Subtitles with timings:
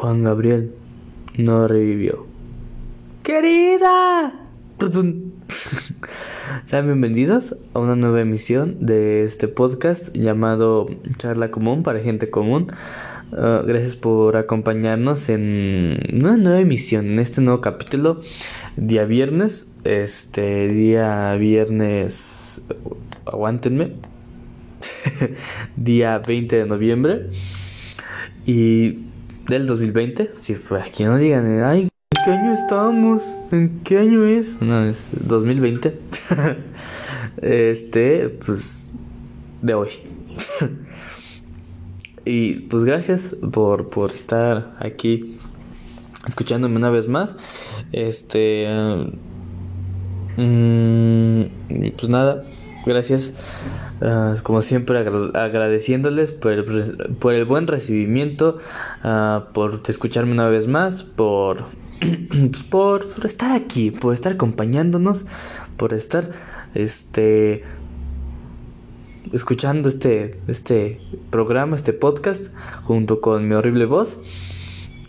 [0.00, 0.70] Juan Gabriel
[1.36, 2.24] no revivió.
[3.24, 4.32] ¡Querida!
[6.66, 12.68] Sean bienvenidos a una nueva emisión de este podcast llamado Charla Común para Gente Común.
[13.32, 18.22] Ah, gracias por acompañarnos en una nueva emisión, en este nuevo capítulo,
[18.76, 22.62] día viernes, este día viernes,
[23.26, 23.94] aguántenme,
[25.76, 27.30] día 20 de noviembre
[28.46, 29.07] y
[29.48, 33.22] del 2020, si fue aquí no digan, ay, ¿en qué año estamos?
[33.50, 34.60] ¿En qué año es?
[34.60, 35.98] No, es 2020.
[37.42, 38.90] este, pues,
[39.62, 39.88] de hoy.
[42.26, 45.38] y pues gracias por, por estar aquí
[46.26, 47.34] escuchándome una vez más.
[47.92, 48.66] Este,
[50.36, 51.42] mm,
[51.96, 52.44] pues nada,
[52.88, 53.32] gracias.
[54.00, 56.64] Ah, como siempre agradeciéndoles por el,
[57.18, 58.58] por el, buen recibimiento,
[59.04, 61.66] uh, por escucharme una vez más, por,
[62.50, 65.26] pues por, por, estar aquí, por estar acompañándonos,
[65.76, 66.32] por estar
[66.74, 67.64] este
[69.32, 72.46] escuchando este, este programa, este podcast,
[72.82, 74.18] junto con mi horrible voz.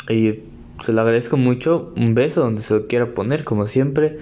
[0.09, 0.39] Y
[0.81, 1.93] se lo agradezco mucho.
[1.95, 4.19] Un beso donde se lo quiera poner, como siempre.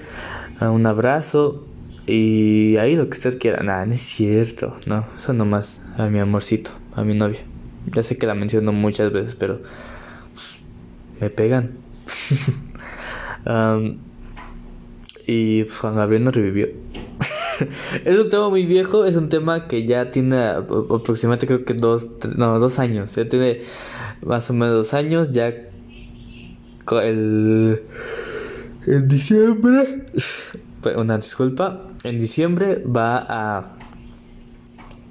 [0.62, 1.67] Uh, un abrazo.
[2.08, 3.62] Y ahí lo que usted quiera.
[3.64, 4.78] Nada, no es cierto.
[4.86, 7.42] No, eso nomás a mi amorcito, a mi novia.
[7.94, 9.62] Ya sé que la menciono muchas veces, pero
[10.34, 10.60] pues,
[11.20, 11.78] me pegan.
[13.46, 13.98] um,
[15.28, 16.68] y Juan Gabriel no revivió.
[18.06, 22.08] es un tema muy viejo, es un tema que ya tiene aproximadamente creo que dos,
[22.38, 23.16] no, dos años.
[23.16, 23.62] Ya tiene
[24.26, 25.32] más o menos dos años.
[25.32, 25.54] Ya
[27.04, 27.84] el,
[28.86, 30.06] en diciembre
[30.96, 31.84] una disculpa.
[32.04, 33.78] En diciembre va a,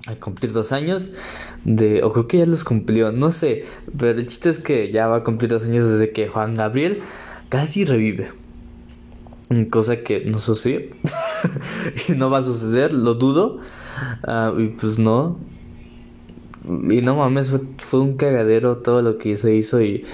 [0.07, 1.11] a cumplir dos años
[1.65, 3.65] de, o creo que ya los cumplió, no sé,
[3.99, 7.03] pero el chiste es que ya va a cumplir dos años desde que Juan Gabriel
[7.49, 8.29] casi revive.
[9.71, 10.81] Cosa que no sucedió.
[12.09, 13.61] y no va a suceder, lo dudo.
[14.27, 15.39] Uh, y pues no.
[16.91, 20.05] Y no mames, fue, un cagadero todo lo que se hizo y,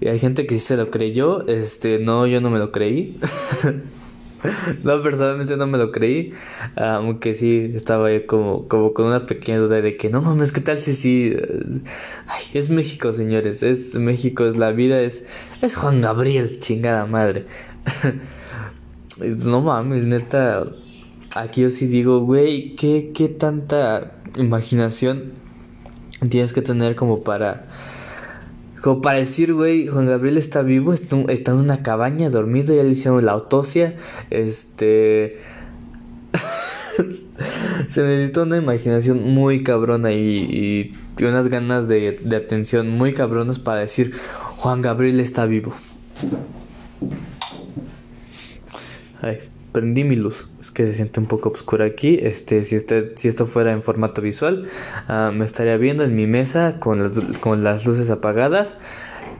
[0.00, 1.46] y hay gente que se lo creyó.
[1.48, 3.18] Este, no, yo no me lo creí.
[4.82, 6.32] no, personalmente no me lo creí.
[6.76, 10.78] Aunque sí estaba como, como con una pequeña duda de que no mames, ¿qué tal
[10.80, 11.34] si sí?
[12.26, 13.62] Ay, es México, señores.
[13.62, 15.24] Es México, es la vida, es,
[15.62, 17.42] es Juan Gabriel, chingada madre.
[19.18, 20.66] no mames, neta.
[21.34, 25.32] Aquí yo sí digo, güey, ¿qué, qué tanta imaginación
[26.28, 27.66] tienes que tener como para
[28.82, 32.90] como para decir, güey, Juan Gabriel está vivo, está, en una cabaña dormido, ya le
[32.90, 33.96] hicieron la autopsia.
[34.30, 35.38] Este.
[37.88, 43.58] Se necesita una imaginación muy cabrona y, y unas ganas de, de atención muy cabronas
[43.58, 44.14] para decir,
[44.56, 45.74] Juan Gabriel está vivo.
[49.22, 49.40] Ay,
[49.72, 50.48] prendí mi luz.
[50.60, 52.18] Es que se siente un poco oscura aquí.
[52.20, 54.68] Este, si usted, si esto fuera en formato visual,
[55.08, 58.74] uh, me estaría viendo en mi mesa con las, con las luces apagadas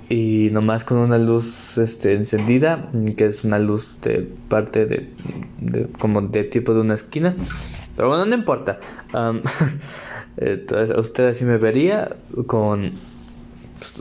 [0.08, 5.08] y nomás con una luz este, encendida, que es una luz de parte de,
[5.60, 7.36] de como de tipo de una esquina.
[7.96, 8.80] Pero bueno, no importa.
[9.14, 9.40] Um,
[10.36, 12.92] entonces, usted así me vería con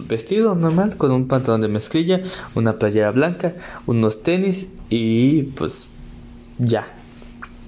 [0.07, 2.22] vestido normal, con un pantalón de mezclilla,
[2.56, 3.53] una playera blanca,
[3.85, 5.88] unos tenis y pues
[6.59, 6.88] ya.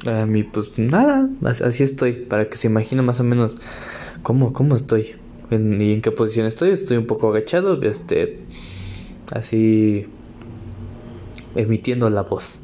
[0.05, 3.55] A mí, pues nada, así estoy, para que se imagine más o menos
[4.23, 5.15] cómo, cómo estoy
[5.51, 6.69] y en qué posición estoy.
[6.69, 8.39] Estoy un poco agachado, este,
[9.31, 10.07] así
[11.55, 12.59] emitiendo la voz.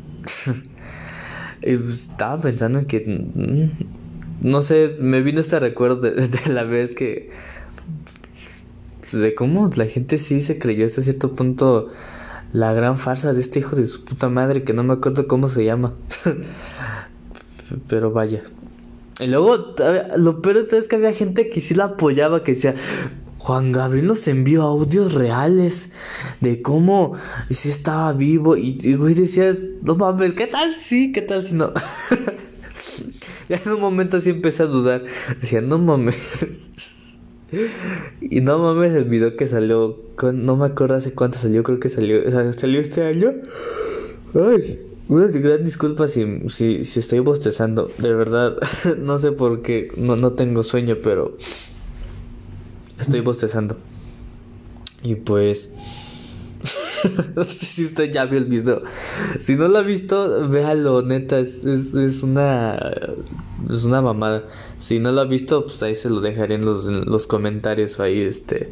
[1.61, 6.95] pues, estaba pensando en que, mm, no sé, me vino este recuerdo de la vez
[6.95, 7.29] que,
[9.11, 11.91] de cómo la gente sí se creyó hasta cierto punto
[12.53, 15.47] la gran farsa de este hijo de su puta madre que no me acuerdo cómo
[15.47, 15.93] se llama.
[17.87, 18.43] Pero vaya.
[19.19, 19.75] Y luego,
[20.17, 22.75] lo peor es que había gente que sí la apoyaba, que decía,
[23.39, 25.91] Juan Gabriel nos envió audios reales
[26.39, 27.13] de cómo
[27.49, 28.57] si estaba vivo.
[28.57, 31.11] Y, y güey decías, no mames, ¿qué tal sí?
[31.11, 31.71] ¿Qué tal si no?
[33.49, 35.03] ya en un momento así empecé a dudar.
[35.41, 36.15] Decía, no mames.
[38.21, 39.97] Y no mames el video que salió,
[40.33, 42.21] no me acuerdo hace cuánto salió, creo que salió,
[42.53, 43.33] salió este año.
[44.35, 48.57] Ay, una gran disculpa si, si, si estoy bostezando, de verdad,
[48.97, 51.37] no sé por qué, no, no tengo sueño, pero
[52.99, 53.77] estoy bostezando.
[55.03, 55.69] Y pues,
[57.35, 58.81] no sé si usted ya vio el video.
[59.39, 62.77] Si no lo ha visto, véalo, neta, es, es, es una
[63.69, 64.43] es una mamada.
[64.77, 68.21] Si no lo ha visto, pues ahí se lo dejaré en los, los comentarios ahí,
[68.21, 68.69] este,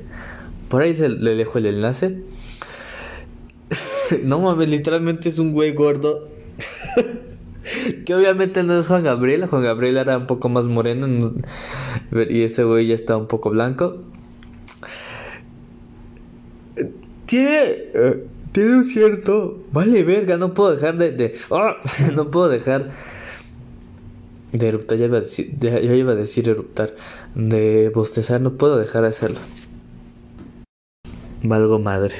[0.69, 2.21] Por ahí se, le dejo el enlace.
[4.23, 6.27] no mames, literalmente es un güey gordo.
[8.05, 9.45] que obviamente no es Juan Gabriel.
[9.47, 11.33] Juan Gabriel era un poco más moreno.
[12.29, 14.01] Y ese güey ya está un poco blanco.
[17.25, 17.61] Tiene.
[17.93, 19.63] Eh, tiene un cierto.
[19.71, 21.33] Vale, verga, no puedo dejar de.
[21.51, 21.77] ¡ah!
[22.15, 22.91] no puedo dejar.
[24.51, 26.95] De eruptar, ya iba, a decir, ya iba a decir eruptar.
[27.33, 29.39] De bostezar, no puedo dejar de hacerlo.
[31.43, 32.15] Valgo madre.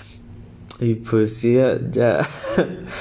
[0.80, 1.78] y pues ya.
[1.90, 2.20] ya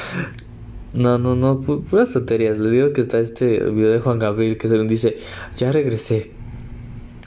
[0.93, 2.57] no, no, no, puras tonterías.
[2.57, 5.17] Le digo que está este video de Juan Gabriel que según dice:
[5.57, 6.36] Ya regresé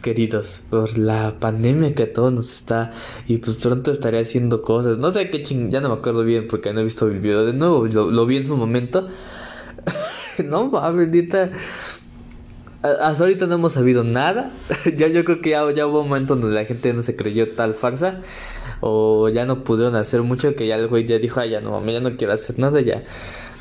[0.01, 2.93] queridos, por la pandemia que a todos nos está
[3.29, 4.99] y pues pronto estaré haciendo cosas.
[4.99, 7.45] No sé qué ching, ya no me acuerdo bien porque no he visto el video
[7.45, 9.09] de nuevo, lo, vi en su momento.
[10.45, 11.51] no bendita.
[12.83, 14.53] Hasta ahorita no hemos sabido nada.
[14.97, 17.75] ya yo creo que ya, hubo un momento donde la gente no se creyó tal
[17.75, 18.21] farsa.
[18.81, 21.95] O ya no pudieron hacer mucho que ya el güey ya dijo, ya no mames,
[21.95, 23.03] ya no quiero hacer nada, ya,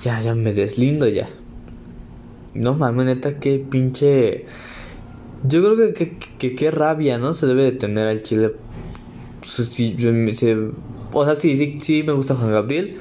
[0.01, 1.27] ya, ya me deslindo ya.
[2.53, 4.45] No mames, neta, qué pinche
[5.44, 7.33] yo creo que qué que, rabia, ¿no?
[7.33, 8.53] Se debe de tener al Chile.
[9.39, 9.59] Pues,
[11.12, 12.97] o sea, sí, sí, sí me gusta Juan Gabriel.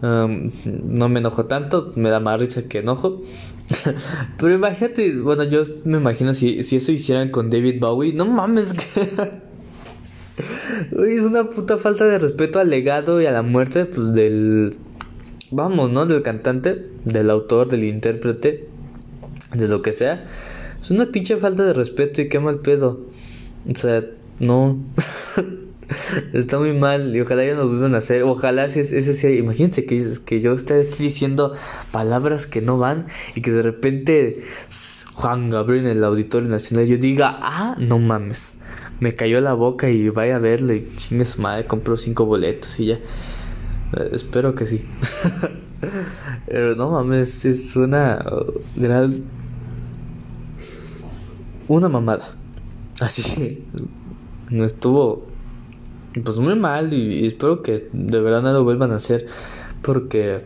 [0.00, 3.22] no me enojo tanto, me da más risa que enojo.
[4.38, 8.74] Pero imagínate, bueno, yo me imagino si, si eso hicieran con David Bowie, no mames.
[10.38, 14.76] es una puta falta de respeto al legado y a la muerte pues, del...
[15.52, 16.06] Vamos, ¿no?
[16.06, 18.68] Del cantante, del autor, del intérprete,
[19.52, 20.28] de lo que sea.
[20.82, 23.00] Es una pinche falta de respeto y qué mal pedo.
[23.68, 24.04] O sea,
[24.38, 24.78] no.
[26.32, 28.22] Está muy mal y ojalá ya no lo vuelvan a hacer.
[28.22, 29.30] Ojalá si ese sea.
[29.30, 31.52] Imagínense que, que yo esté diciendo
[31.90, 34.44] palabras que no van y que de repente
[35.14, 38.54] Juan Gabriel en el Auditorio Nacional yo diga, ah, no mames.
[39.00, 42.78] Me cayó la boca y vaya a verlo y chingue su madre, compro cinco boletos
[42.80, 42.94] y ya.
[42.94, 44.86] Eh, espero que sí.
[46.46, 48.24] Pero no mames, es una
[48.76, 49.24] gran
[51.76, 52.34] una mamada.
[52.98, 53.64] Así
[54.50, 55.26] no estuvo
[56.24, 59.26] pues muy mal y, espero que de verdad no lo vuelvan a hacer
[59.80, 60.42] porque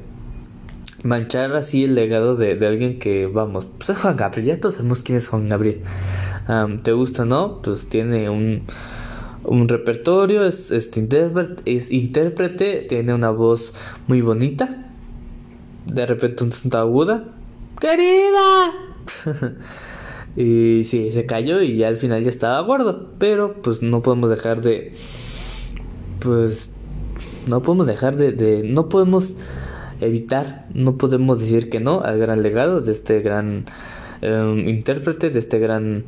[1.02, 5.02] manchar así el legado de, alguien que vamos, pues es Juan Gabriel, ya todos sabemos
[5.02, 5.80] quién es Juan Gabriel.
[6.82, 7.62] ¿Te gusta, no?
[7.62, 8.64] Pues tiene un,
[9.44, 13.74] un repertorio, es, intérprete, es intérprete, tiene una voz
[14.06, 14.92] muy bonita,
[15.86, 17.24] de repente un tanto aguda.
[17.80, 18.72] ¡Querida!
[20.36, 23.10] Y sí, se cayó y ya al final ya estaba gordo.
[23.18, 24.92] Pero pues no podemos dejar de...
[26.20, 26.72] Pues...
[27.46, 28.62] No podemos dejar de...
[28.64, 29.36] no podemos
[30.00, 33.64] evitar, no podemos decir que no al gran legado de este gran
[34.22, 36.04] em, intérprete, de este gran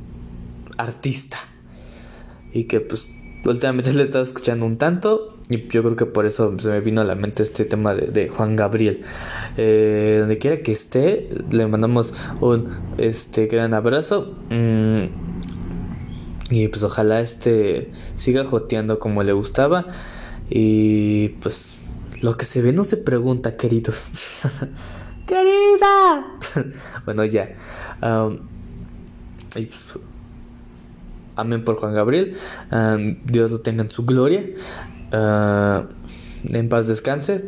[0.77, 1.39] artista.
[2.53, 3.07] Y que pues
[3.45, 6.81] últimamente le he estado escuchando un tanto y yo creo que por eso se me
[6.81, 9.03] vino a la mente este tema de, Juan Gabriel.
[9.57, 14.35] Eh, donde quiera que esté, le mandamos un este gran abrazo.
[14.51, 15.05] Mm,
[16.51, 19.87] y pues ojalá este siga joteando como le gustaba.
[20.51, 21.75] Y pues
[22.23, 24.11] lo que se ve no se pregunta, queridos.
[25.27, 26.27] ¡Querida!
[27.05, 27.55] bueno, ya.
[29.55, 29.95] y pues,
[31.37, 32.37] amén por Juan Gabriel.
[33.25, 34.45] Dios lo tenga en su gloria.
[35.19, 35.87] Ah,
[36.45, 37.47] en paz descanse.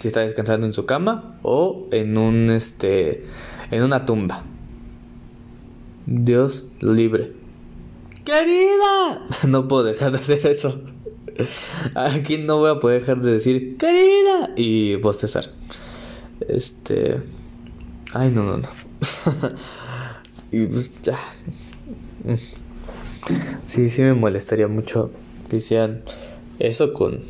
[0.00, 3.24] Si está descansando en su cama o en un este
[3.72, 4.44] en una tumba.
[6.06, 7.32] Dios libre.
[8.24, 9.26] ¡Querida!
[9.48, 10.82] No puedo dejar de hacer eso.
[11.96, 15.50] Aquí no voy a poder dejar de decir querida y bostezar.
[16.46, 17.20] Este.
[18.12, 18.68] Ay, no, no, no.
[20.52, 21.18] y pues ya.
[23.66, 25.10] Sí, sí me molestaría mucho
[25.50, 26.02] que hicieran
[26.58, 27.20] eso con...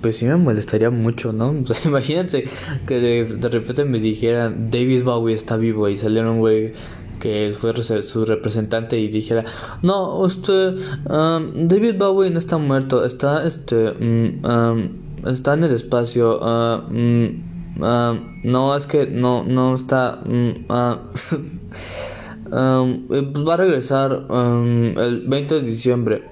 [0.00, 1.54] Pues sí me molestaría mucho, ¿no?
[1.84, 2.44] imagínense
[2.86, 6.72] que de, repente me dijeran David Bowie está vivo y saliera un güey
[7.20, 7.72] que fue
[8.02, 9.44] su representante y dijera
[9.82, 10.74] no usted
[11.08, 14.88] um, David Bowie no está muerto está este mm, um,
[15.26, 20.96] está en el espacio uh, mm, um, no es que no no está mm, uh,
[22.50, 23.08] Um,
[23.46, 26.22] va a regresar um, el 20 de diciembre.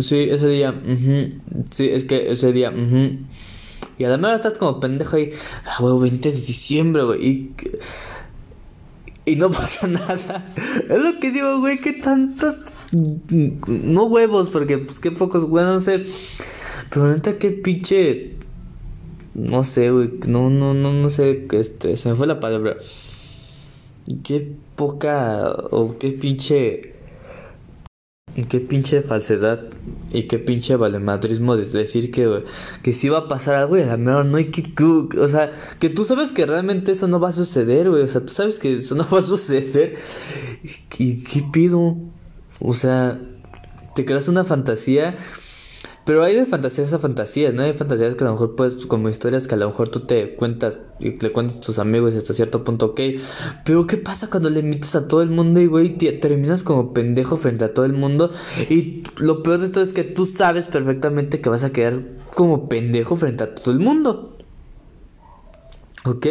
[0.00, 0.74] Sí, ese día.
[1.70, 2.72] Sí, es que ese día.
[3.98, 5.30] Y además estás como pendejo ahí.
[5.64, 7.26] Ah, 20 de diciembre, güey.
[7.26, 7.54] Y,
[9.24, 10.52] y no pasa nada.
[10.88, 12.56] Es lo que digo, güey, que tantos.
[12.90, 16.06] No huevos, porque pues qué pocos, güey, no sé.
[16.90, 18.36] Pero neta, qué pinche.
[19.34, 20.10] No sé, güey.
[20.26, 21.46] No, no, no, no sé.
[21.52, 22.76] Este, se me fue la palabra.
[24.24, 26.92] Qué poca o qué pinche
[28.48, 29.60] qué pinche falsedad
[30.10, 32.44] y qué pinche valemadrismo de decir que,
[32.82, 34.72] que sí va a pasar algo y a la mejor no hay que,
[35.18, 38.22] o sea, que tú sabes que realmente eso no va a suceder, güey, o sea,
[38.22, 39.96] tú sabes que eso no va a suceder.
[40.98, 41.96] ¿Y qué pido?
[42.60, 43.20] O sea,
[43.94, 45.18] te creas una fantasía
[46.04, 47.62] pero hay de fantasías a fantasías, ¿no?
[47.62, 50.34] Hay fantasías que a lo mejor puedes, como historias que a lo mejor tú te
[50.34, 53.00] cuentas y le cuentas a tus amigos y hasta cierto punto, ok.
[53.64, 57.36] Pero ¿qué pasa cuando le mites a todo el mundo y, güey, terminas como pendejo
[57.36, 58.32] frente a todo el mundo?
[58.68, 62.00] Y lo peor de esto es que tú sabes perfectamente que vas a quedar
[62.34, 64.36] como pendejo frente a todo el mundo.
[66.04, 66.26] ¿Ok?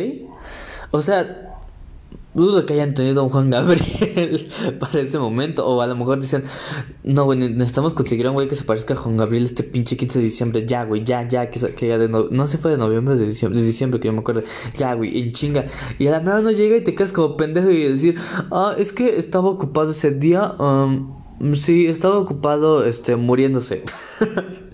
[0.92, 1.50] O sea,
[2.33, 5.67] dudo que hayan tenido a un Juan Gabriel para ese momento.
[5.67, 6.43] O a lo mejor dicen,
[7.03, 9.97] no, güey, necesitamos conseguir a un güey que se parezca a Juan Gabriel este pinche
[9.97, 10.65] 15 de diciembre.
[10.65, 13.27] Ya, güey, ya, ya, que, que ya de no, no se fue de noviembre, de
[13.27, 14.43] diciembre, de diciembre, que yo me acuerdo.
[14.77, 15.65] Ya, güey, en chinga.
[16.00, 18.15] Y a la mejor no llega y te quedas como pendejo y decir,
[18.51, 20.53] ah, es que estaba ocupado ese día.
[20.59, 21.21] Um,
[21.55, 23.83] sí, estaba ocupado, este, muriéndose.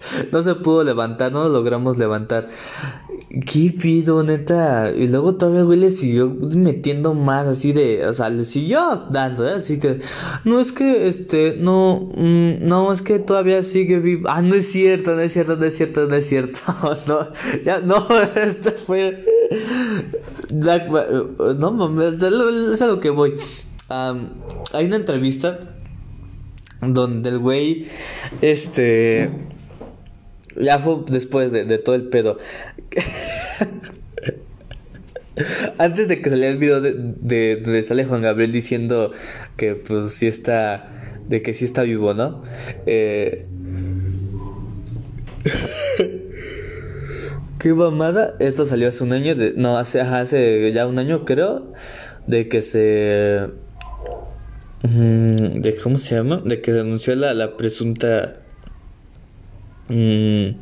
[0.32, 2.48] no se pudo levantar, no lo logramos levantar.
[3.28, 4.90] ¿Qué pido, neta?
[4.90, 9.46] Y luego todavía güey le siguió metiendo más así de, o sea, le siguió dando,
[9.46, 9.54] ¿eh?
[9.54, 9.98] Así que,
[10.44, 14.28] no es que, este, no, mm, no, es que todavía sigue vivo.
[14.30, 16.60] Ah, no es cierto, no es cierto, no es cierto, no es cierto.
[17.06, 17.28] no,
[17.64, 19.24] ya, no, esto fue...
[20.50, 23.34] no mames, es a lo que voy.
[23.88, 25.74] hay una entrevista
[26.80, 27.86] donde el güey,
[28.40, 29.30] este
[30.60, 32.38] ya fue después de, todo el pedo.
[35.78, 39.12] Antes de que saliera el video de, de, donde sale Juan Gabriel diciendo
[39.56, 40.94] que pues sí está.
[41.28, 42.42] De que sí está vivo, ¿no?
[42.86, 43.42] Eh...
[47.58, 48.34] Qué mamada.
[48.38, 49.34] Esto salió hace un año.
[49.34, 49.52] De...
[49.54, 51.72] No, hace, hace ya un año creo.
[52.26, 53.48] De que se.
[54.82, 56.40] Mm, de cómo se llama?
[56.44, 58.40] De que se anunció la, la presunta
[59.88, 60.60] Mm,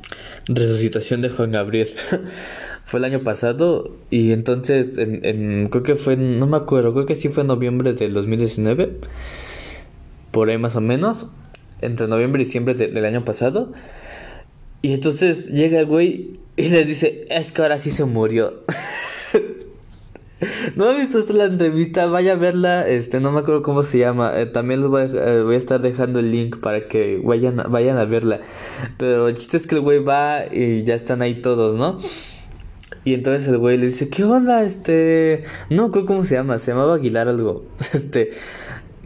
[0.49, 1.89] resucitación de Juan Gabriel.
[2.87, 7.17] fue el año pasado y entonces en, creo que fue, no me acuerdo, creo que
[7.17, 8.99] sí fue en noviembre del 2019,
[10.31, 11.27] por ahí más o menos,
[11.81, 13.73] entre noviembre y diciembre del año pasado.
[14.83, 18.63] Y entonces llega el güey y les dice, es que ahora sí se murió.
[20.75, 24.39] No he visto la entrevista, vaya a verla, este, no me acuerdo cómo se llama,
[24.39, 27.97] eh, también les voy eh, voy a, estar dejando el link para que vayan, vayan
[27.97, 28.41] a verla,
[28.99, 32.01] pero el chiste es que el güey va y ya están ahí todos, ¿no?
[33.05, 34.63] Y entonces el güey le dice, ¿qué onda?
[34.63, 36.59] Este, no, ¿cómo se llama?
[36.59, 37.65] Se llamaba Aguilar algo,
[37.95, 38.33] este,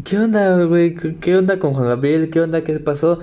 [0.04, 0.94] ¿Qué onda, güey?
[0.94, 2.30] ¿Qué onda con Juan Gabriel?
[2.30, 2.62] ¿Qué onda?
[2.62, 3.18] ¿Qué pasó?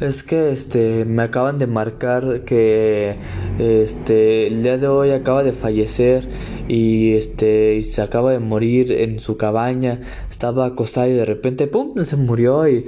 [0.00, 3.16] Es que este me acaban de marcar que
[3.58, 6.28] este el día de hoy acaba de fallecer
[6.68, 10.02] y este se acaba de morir en su cabaña.
[10.30, 12.86] Estaba acostado y de repente pum, se murió y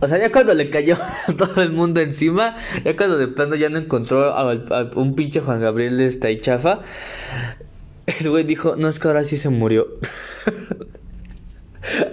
[0.00, 0.96] o sea, ya cuando le cayó
[1.38, 4.52] todo el mundo encima, ya cuando de plano ya no encontró a,
[4.96, 6.80] un pinche Juan Gabriel esta y chafa,
[8.06, 9.86] el güey dijo, "No es que ahora sí se murió."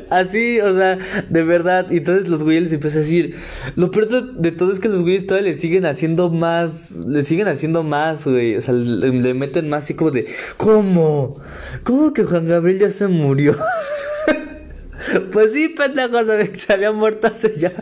[0.09, 0.97] Así, o sea,
[1.29, 1.87] de verdad.
[1.89, 3.35] Y entonces los güeyes les empiezan a decir.
[3.75, 6.91] Lo peor de todo es que los güeyes todavía le siguen haciendo más.
[6.91, 8.55] Le siguen haciendo más, güey.
[8.55, 10.27] O sea, le, meten más así como de.
[10.57, 11.41] ¿Cómo?
[11.83, 13.55] ¿Cómo que Juan Gabriel ya se murió?
[15.31, 16.17] pues sí, pendejo,
[16.53, 17.73] se había muerto hace ya.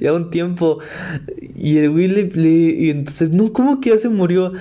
[0.00, 0.78] Ya un tiempo.
[1.56, 4.52] Y el güey le, Y entonces, no, ¿cómo que ya se murió?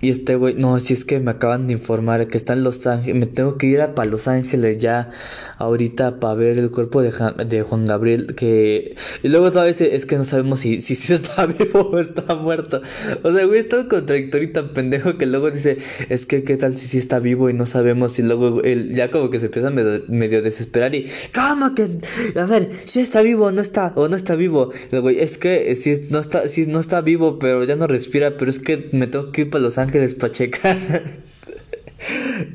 [0.00, 2.86] Y este güey, no, si es que me acaban de informar que está en Los
[2.86, 5.10] Ángeles, me tengo que ir a para Los Ángeles ya
[5.58, 7.12] ahorita para ver el cuerpo de,
[7.46, 8.96] de Juan Gabriel que...
[9.22, 12.34] Y luego todavía dice, es que no sabemos si, si, si está vivo o está
[12.34, 12.80] muerto.
[13.22, 15.78] O sea, güey, es tan contradictorio y tan pendejo que luego dice,
[16.08, 18.18] es que qué tal si sí está vivo y no sabemos.
[18.18, 21.90] Y luego él ya como que se empieza a medio, a desesperar y, ¿cómo que?
[22.36, 24.70] A ver, si está vivo o no está, o no está vivo.
[24.90, 28.38] Y luego, es que si no está, si no está vivo, pero ya no respira,
[28.38, 31.20] pero es que me tengo que ir para Los Ángeles para checar.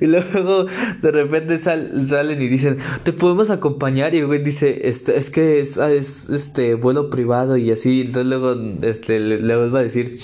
[0.01, 0.65] Y luego
[1.01, 4.15] de repente salen y dicen, te podemos acompañar.
[4.15, 8.01] Y el güey dice, este, es que es, este vuelo privado y así.
[8.01, 10.19] Entonces luego este, le, vuelvo a decir,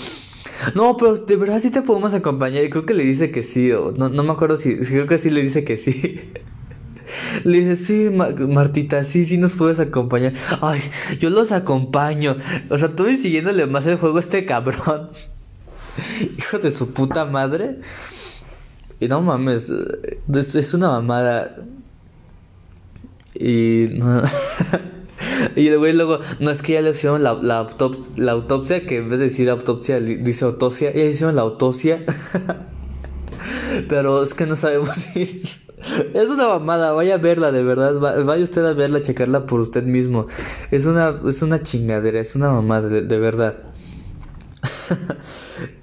[0.74, 2.64] no, pero de verdad sí te podemos acompañar.
[2.64, 5.18] Y creo que le dice que sí, o no, no me acuerdo si, creo que
[5.18, 6.20] sí le dice que sí.
[7.44, 10.32] Le dice, sí, Martita, sí, sí nos puedes acompañar.
[10.62, 10.80] Ay,
[11.20, 12.38] yo los acompaño.
[12.70, 15.08] O sea, estuve siguiéndole más el juego a este cabrón.
[16.38, 17.80] Hijo de su puta madre.
[19.00, 21.56] Y no mames, es, una mamada.
[23.34, 24.22] Y no.
[25.56, 27.58] y el luego, no es que ya le hicieron la, la,
[28.30, 32.04] autopsia, que en vez de decir autopsia dice autopsia, ya le hicieron la autopsia.
[33.88, 35.42] Pero es que no sabemos si,
[36.14, 37.94] Es una mamada, vaya a verla, de verdad.
[38.24, 40.26] Vaya usted a verla, checarla por usted mismo.
[40.70, 43.58] Es una, es una chingadera, es una mamada, de, verdad.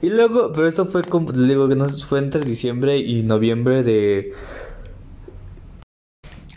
[0.01, 4.33] Y luego, pero esto fue como, digo que no fue entre diciembre y noviembre de.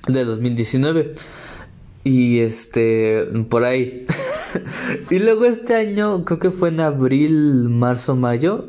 [0.09, 1.15] de 2019.
[2.05, 4.07] Y este, por ahí.
[5.11, 8.69] y luego este año, creo que fue en abril, marzo, mayo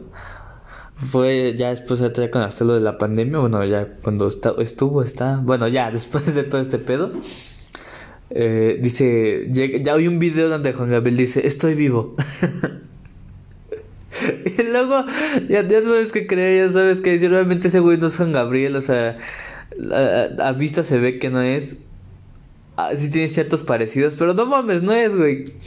[1.03, 5.37] fue ya después de con hasta lo de la pandemia, bueno, ya cuando estuvo, está,
[5.37, 7.11] bueno, ya después de todo este pedo,
[8.29, 12.15] eh, dice, ya hay un video donde Juan Gabriel dice, estoy vivo.
[14.57, 15.05] y luego,
[15.49, 18.75] ya, ya sabes que creer, ya sabes que realmente ese güey no es Juan Gabriel,
[18.75, 19.17] o sea,
[20.39, 21.77] a, vista se ve que no es.
[22.75, 25.53] Ah, sí tiene ciertos parecidos, pero no mames, no es, güey.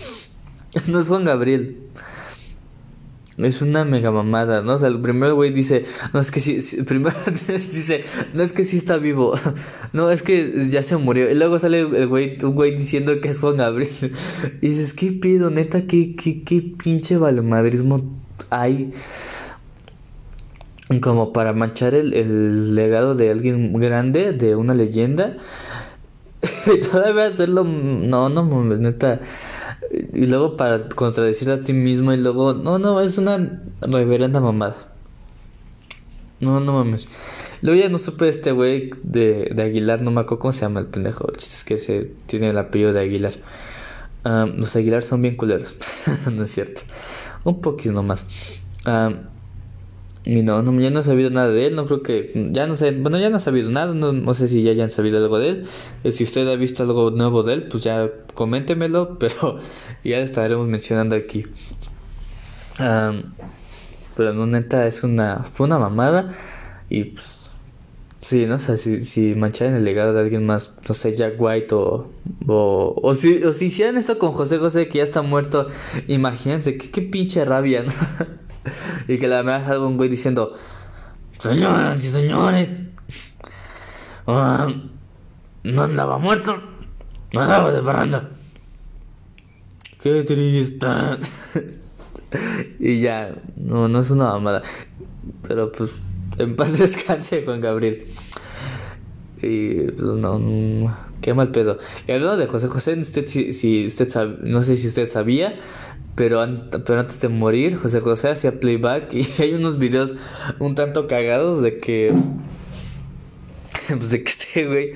[0.89, 1.79] No es Juan Gabriel.
[3.39, 4.75] Es una mega mamada, ¿no?
[4.75, 8.65] O sea, el primer güey dice, no es que sí, primero dice, no es que
[8.65, 9.39] sí está vivo,
[9.93, 11.31] no, es que ya se murió.
[11.31, 14.13] Y luego sale el güey, un güey diciendo que es Juan Gabriel.
[14.61, 15.87] Y dices, ¿qué pido, neta?
[15.87, 18.93] ¿Qué, qué, qué pinche valomadrismo hay?
[21.01, 25.37] Como para manchar el, el legado de alguien grande, de una leyenda.
[26.73, 29.21] y todavía hacerlo, no, no, neta
[29.91, 34.77] y luego para contradecir a ti mismo y luego, no, no, es una reverenda mamada.
[36.41, 37.07] No, no mames.
[37.63, 40.81] Luego ya no supe este güey de, de Aguilar, no me acuerdo cómo se llama
[40.81, 41.29] el pendejo.
[41.29, 43.35] El es que se tiene el apellido de Aguilar.
[44.25, 45.75] los Aguilar son bien culeros.
[46.33, 46.83] no es cierto.
[47.47, 48.27] Un poquito nomás.
[50.25, 52.77] Y no, no, ya no he sabido nada de él, no creo que, ya no
[52.77, 55.51] sé, bueno, ya no he sabido nada, no, sé si ya hayan sabido algo de
[55.51, 55.67] él.
[56.03, 59.61] Eh, si usted ha visto algo nuevo de él, pues ya coméntemelo, pero
[60.03, 61.47] ya lo estaremos mencionando aquí.
[64.17, 66.35] pero no, neta, es una, fue una mamada
[66.91, 67.36] y pues,
[68.27, 68.57] sí, ¿no?
[68.57, 72.11] O sea, si, si en el legado de alguien más, no sé, Jack White o,
[72.49, 75.69] o, o si, o si hicieran esto con José José que ya está muerto,
[76.09, 77.93] imagínense, qué, qué pinche rabia, ¿no?
[79.09, 80.57] y que la verdad salga un güey diciendo,
[81.39, 82.75] señoras y señores,
[84.27, 84.75] ah,
[85.63, 86.61] no andaba muerto,
[87.33, 88.31] andaba de barranda.
[90.03, 90.87] Qué triste.
[92.81, 94.63] y ya, no, no es una mamada.
[95.47, 95.93] Pero pues,
[96.39, 98.07] en paz descanse Juan Gabriel.
[99.43, 101.79] Y pues, no, no, qué mal pedo.
[102.07, 105.59] Y hablando de José José, usted, si, si usted sabe, no sé si usted sabía,
[106.15, 106.45] pero,
[106.87, 110.15] pero antes de morir, José José hacía playback y hay unos videos
[110.59, 112.15] un tanto cagados de que.
[113.89, 114.93] Pues de que este güey.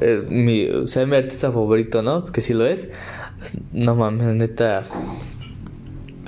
[0.00, 2.24] Eh, o sea, mi artista favorito, ¿no?
[2.26, 2.88] Que sí lo es.
[3.72, 4.84] No mames, neta.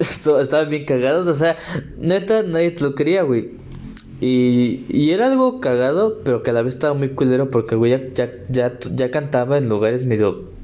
[0.00, 1.56] Esto, estaban bien cagados, o sea,
[1.98, 3.50] neta, nadie te lo quería, güey.
[4.24, 7.90] Y, y era algo cagado, pero que a la vez estaba muy culero porque, güey,
[7.92, 10.54] ya, ya, ya, ya cantaba en lugares medio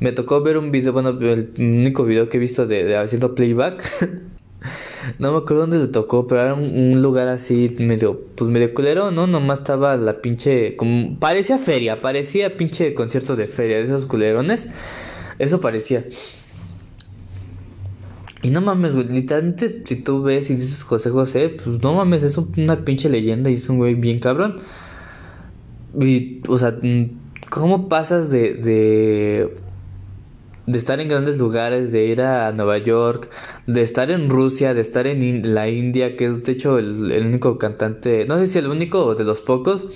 [0.00, 3.84] me tocó ver un video, bueno, el único video que he visto de, haciendo playback.
[5.18, 9.10] no me acuerdo dónde le tocó, pero era un, lugar así medio, pues medio culero,
[9.10, 9.26] ¿no?
[9.26, 14.68] Nomás estaba la pinche, como, parecía feria, parecía pinche concierto de feria, de esos culerones.
[15.38, 16.06] Eso parecía.
[18.42, 22.22] Y no mames, güey, literalmente si tú ves y dices José José, pues no mames,
[22.22, 24.56] es una pinche leyenda y es un güey bien cabrón.
[25.98, 26.78] Y, o sea,
[27.50, 29.56] ¿cómo pasas de, de
[30.70, 33.28] de estar en grandes lugares, de ir a Nueva York,
[33.66, 37.58] de estar en Rusia, de estar en la India, que es de hecho el, único
[37.58, 39.86] cantante, no sé si el único o de los pocos,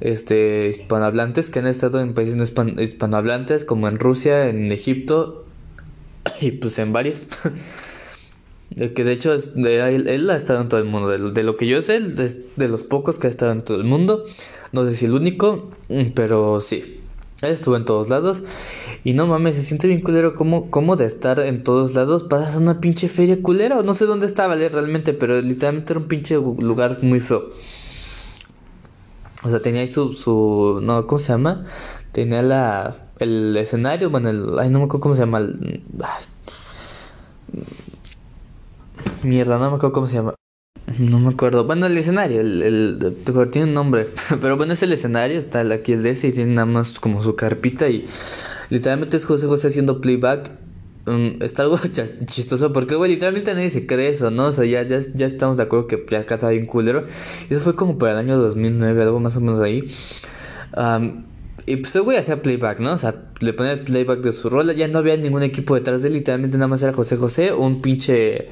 [0.00, 2.44] este, hispanohablantes que han estado en países no
[2.80, 5.44] hispanohablantes, como en Rusia, en Egipto
[6.42, 7.20] y pues en varios.
[8.94, 11.08] que de hecho él, ha estado en todo el mundo.
[11.08, 14.24] De, lo que yo sé, de, los pocos que ha estado en todo el mundo.
[14.72, 15.70] No sé si el único,
[16.14, 16.98] pero sí.
[17.42, 18.42] Él estuvo en todos lados.
[19.04, 22.22] Y no mames, se siente bien culero como, como de estar en todos lados.
[22.22, 23.82] Pasas a una pinche feria culera.
[23.82, 27.50] No sé dónde estaba realmente, pero literalmente era un pinche lugar muy feo.
[29.44, 30.80] O sea, tenía ahí su, su.
[30.82, 31.64] No, ¿cómo se llama?
[32.12, 33.08] Tenía la.
[33.18, 34.58] El escenario, bueno, el.
[34.58, 35.40] Ay, no me acuerdo cómo se llama.
[39.22, 40.34] Mierda, no me acuerdo cómo se llama.
[40.98, 41.64] No me acuerdo.
[41.64, 44.08] Bueno, el escenario, el, el, tiene un nombre.
[44.40, 47.22] Pero bueno, es el escenario, está aquí el de ese y tiene nada más como
[47.22, 48.06] su carpita y
[48.68, 50.50] literalmente es José José haciendo playback.
[51.06, 51.78] Um, está algo
[52.26, 54.46] chistoso porque, güey, literalmente nadie se cree eso, ¿no?
[54.46, 57.06] O sea, ya, ya, ya estamos de acuerdo que acá está bien culero.
[57.48, 59.90] Y eso fue como para el año 2009, algo más o menos ahí.
[61.66, 62.92] Y pues el güey hacía playback, ¿no?
[62.92, 64.72] O sea, le ponía el playback de su rola.
[64.72, 67.80] Ya no había ningún equipo detrás de él, literalmente nada más era José José, un
[67.80, 68.48] pinche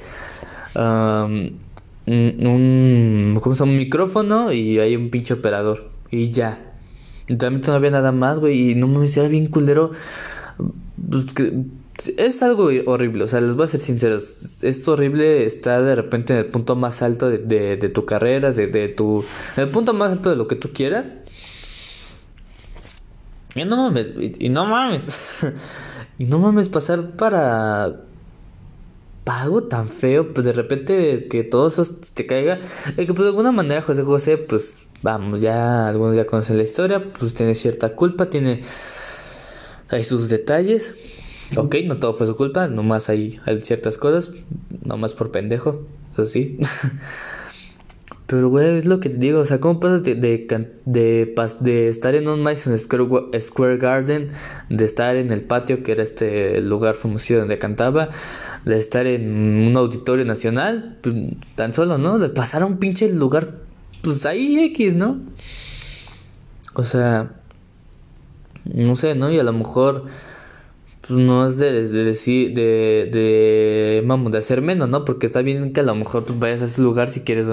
[2.06, 3.72] un, ¿cómo se llama?
[3.72, 5.90] un micrófono y hay un pinche operador.
[6.10, 6.74] Y ya.
[7.26, 8.70] Literalmente no había nada más, güey.
[8.70, 9.92] Y no me decía bien culero.
[11.08, 11.26] Pues,
[12.16, 14.62] es algo horrible, o sea, les voy a ser sinceros.
[14.62, 17.38] Es horrible estar de repente en el punto más alto de,
[17.76, 19.22] de, tu carrera, de, de tu.
[19.56, 21.12] En el punto más alto de lo que tú quieras.
[23.54, 25.38] Y no mames, y, no mames.
[26.18, 28.02] y no mames pasar para.
[29.26, 31.84] Algo tan feo, pues de repente que todo eso
[32.14, 32.58] te caiga.
[32.96, 37.12] Que pues de alguna manera José José, pues vamos, ya algunos ya conocen la historia,
[37.12, 38.60] pues tiene cierta culpa, tiene.
[39.88, 40.96] Hay sus detalles.
[41.56, 44.32] Ok, no todo fue su culpa, nomás hay, hay ciertas cosas,
[44.84, 45.82] nomás por pendejo,
[46.12, 46.58] eso sí.
[48.30, 50.46] Pero, güey, es lo que te digo, o sea, ¿cómo pasas de, de,
[50.84, 54.28] de, estar en un Madison Square, Garden,
[54.68, 58.10] de estar en el patio, que era este lugar famoso donde cantaba,
[58.64, 61.16] de estar en un auditorio nacional, pues,
[61.56, 62.20] tan solo, ¿no?
[62.20, 63.56] De pasar a un pinche lugar,
[64.00, 65.18] pues ahí X, ¿no?
[66.74, 67.32] O sea,
[68.64, 69.32] no sé, ¿no?
[69.32, 70.04] Y a lo mejor
[71.00, 75.04] pues no es de, decir, de, de, vamos, de hacer menos, ¿no?
[75.04, 77.48] Porque está bien que a lo mejor pues vayas a ese lugar si quieres,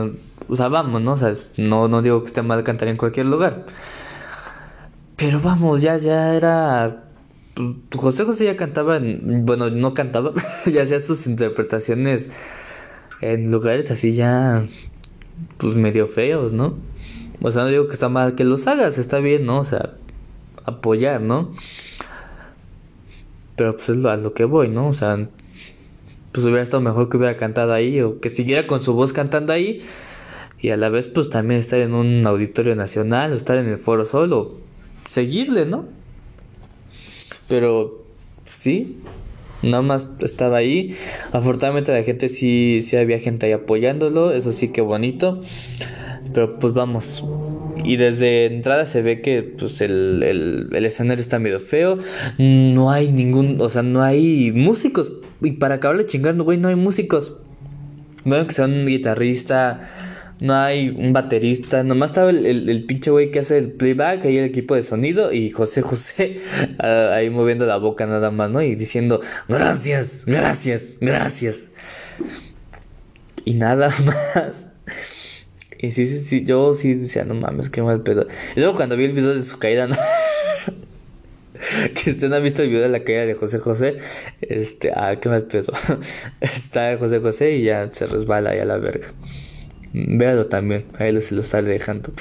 [0.50, 1.14] o sea, vamos, ¿no?
[1.14, 3.66] O sea, no, no digo que esté mal cantar en cualquier lugar.
[5.16, 7.04] Pero vamos, ya, ya era...
[7.56, 10.32] Pues, José José ya cantaba, en, bueno, no cantaba,
[10.72, 12.30] ya hacía sus interpretaciones
[13.22, 14.68] en lugares así ya,
[15.58, 16.76] pues medio feos, ¿no?
[17.42, 19.60] O sea, no digo que está mal que los hagas, está bien, ¿no?
[19.60, 19.96] O sea,
[20.66, 21.54] apoyar, ¿no?
[23.56, 24.88] Pero pues es a lo que voy, ¿no?
[24.88, 25.28] O sea,
[26.32, 29.52] pues hubiera estado mejor que hubiera cantado ahí o que siguiera con su voz cantando
[29.52, 29.84] ahí
[30.60, 34.06] y a la vez pues también estar en un auditorio nacional estar en el foro
[34.06, 34.58] solo,
[35.08, 35.86] seguirle, ¿no?
[37.48, 38.04] Pero
[38.58, 38.98] sí,
[39.62, 40.96] nada más estaba ahí.
[41.32, 45.42] Afortunadamente la gente sí, sí había gente ahí apoyándolo, eso sí que bonito.
[46.34, 47.24] Pero pues vamos,
[47.84, 52.00] y desde entrada se ve que pues el, el, el, escenario está medio feo.
[52.38, 55.14] No hay ningún, o sea, no hay músicos.
[55.42, 57.38] Y para acabarle chingando, güey, no hay músicos.
[58.26, 60.07] No hay que sea un guitarrista,
[60.40, 61.84] no hay un baterista.
[61.84, 65.34] Nomás estaba el, el, pinche güey que hace el playback, ahí el equipo de sonido.
[65.34, 66.42] Y José José
[66.80, 68.62] ah, ahí moviendo la boca nada más, ¿no?
[68.62, 71.68] Y diciendo, gracias, gracias, gracias.
[73.46, 74.68] Y nada más.
[75.80, 78.28] Y sí, sí, sí, yo sí decía, no mames, qué mal pedo.
[78.56, 79.88] Y luego cuando vi el video de su caída,
[81.94, 83.98] que usted no ha visto el video de la caída de José José,
[84.42, 85.74] este, ah, qué mal pedo.
[86.42, 89.10] Está José José y ya se resbala ahí a la verga.
[90.06, 92.12] Véalo también, ahí se lo sale dejando.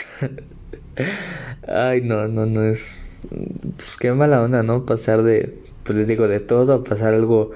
[1.68, 2.86] Ay, no, no, no es.
[3.76, 4.86] Pues qué mala onda, ¿no?
[4.86, 7.52] Pasar de, pues les digo, de todo a pasar algo.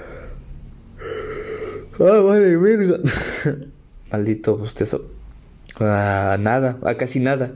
[1.99, 2.99] Ay, vale, verga.
[4.11, 5.09] Maldito bostezo
[5.79, 7.53] a nada, a casi nada.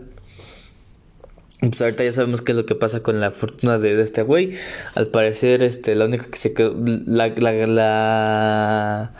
[1.61, 4.53] Pues ahorita ya sabemos qué es lo que pasa con la fortuna de, este güey.
[4.95, 9.13] Al parecer, este, la única que se quedó, la, la, la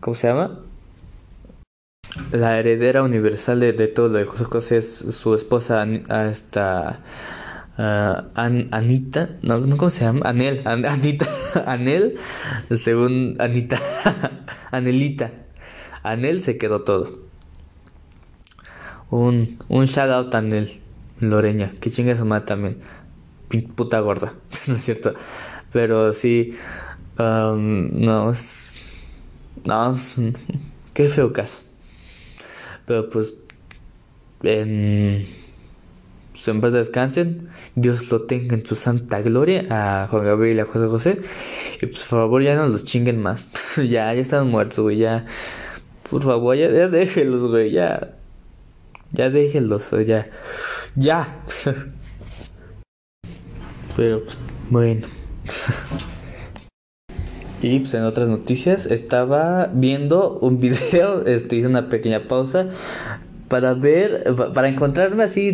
[0.00, 0.60] ¿cómo se llama?
[2.32, 7.00] La heredera universal de, todo lo de José es su esposa, esta
[7.76, 10.28] Anita, no, no, ¿cómo se llama?
[10.28, 11.26] Anel, Anita,
[11.66, 12.18] Anel,
[12.76, 13.80] según Anita,
[14.70, 15.30] Anelita.
[16.02, 17.20] Anel se quedó todo.
[19.10, 20.80] Un, un shout out a Anel
[21.20, 22.78] Loreña, que chinga su madre también.
[23.74, 24.34] Puta gorda,
[24.66, 25.14] ¿no es cierto?
[25.72, 26.54] Pero sí,
[27.18, 28.68] um, no, es,
[29.64, 30.16] no, es,
[30.92, 31.60] qué feo caso.
[32.90, 33.36] Pero pues,
[34.42, 35.28] en,
[36.44, 40.64] en paz descansen, Dios lo tenga en su santa gloria a Juan Gabriel y a
[40.64, 41.22] José José.
[41.80, 43.48] Y pues por favor ya no los chinguen más.
[43.76, 45.24] ya, ya están muertos, güey, ya.
[46.10, 48.16] Por favor, ya, ya déjenlos, güey, ya.
[49.12, 50.28] Ya déjenlos, ya.
[50.96, 51.42] Ya.
[53.96, 54.36] Pero, pues,
[54.68, 55.06] bueno.
[57.62, 62.68] Y pues en otras noticias estaba viendo un video, este, hice una pequeña pausa
[63.48, 65.52] para ver, para encontrarme así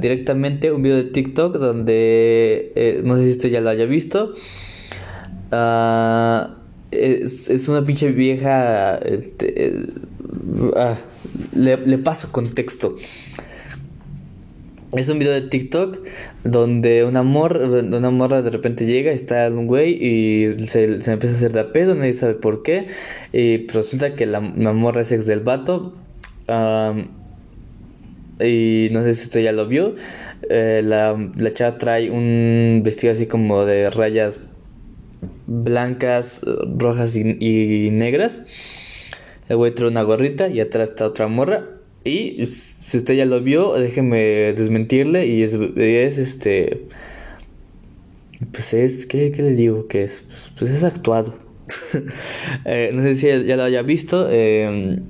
[0.00, 4.34] directamente un video de TikTok donde, eh, no sé si usted ya lo haya visto,
[5.52, 6.48] uh,
[6.90, 9.86] es, una pinche vieja, este,
[10.74, 10.96] ah,
[11.54, 12.96] le, le, paso contexto.
[14.92, 15.98] Es un video de TikTok
[16.44, 21.34] donde una morra, una morra de repente llega, está un güey y se, se empieza
[21.34, 22.86] a hacer de pedo, nadie sabe por qué.
[23.34, 25.94] Y resulta que la, la morra es ex del vato.
[28.40, 29.94] y no sé si usted ya lo vio.
[30.48, 34.40] Eh, la, la chava trae un vestido así como de rayas
[35.46, 36.40] blancas,
[36.78, 38.42] rojas y, negras.
[39.50, 41.66] El güey trae una gorrita y atrás está otra morra.
[42.04, 42.46] Y
[42.88, 46.84] si usted ya lo vio, déjeme desmentirle y es, es este...
[48.50, 49.88] Pues es, ¿qué, ¿qué, les digo?
[49.88, 50.24] Que es,
[50.58, 51.34] pues es actuado.
[52.64, 54.28] eh, no sé si ya lo haya visto.
[54.30, 55.00] Eh,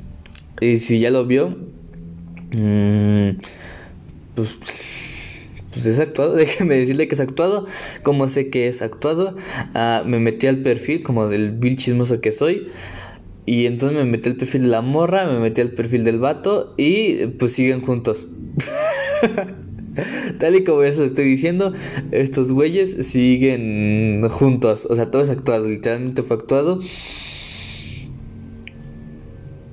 [0.61, 1.57] y si ya lo vio,
[2.51, 3.31] mmm,
[4.35, 4.57] pues,
[5.73, 6.35] pues es actuado.
[6.35, 7.69] Déjeme decirle que es actuado.
[8.03, 9.37] Como sé que es actuado,
[9.77, 12.73] uh, me metí al perfil como del vil chismoso que soy.
[13.49, 16.75] Y entonces me metí al perfil de la morra, me metí al perfil del vato
[16.77, 18.29] y pues siguen juntos.
[20.39, 21.73] Tal y como eso estoy diciendo,
[22.11, 24.87] estos güeyes siguen juntos.
[24.91, 26.81] O sea, todo es actuado, literalmente fue actuado.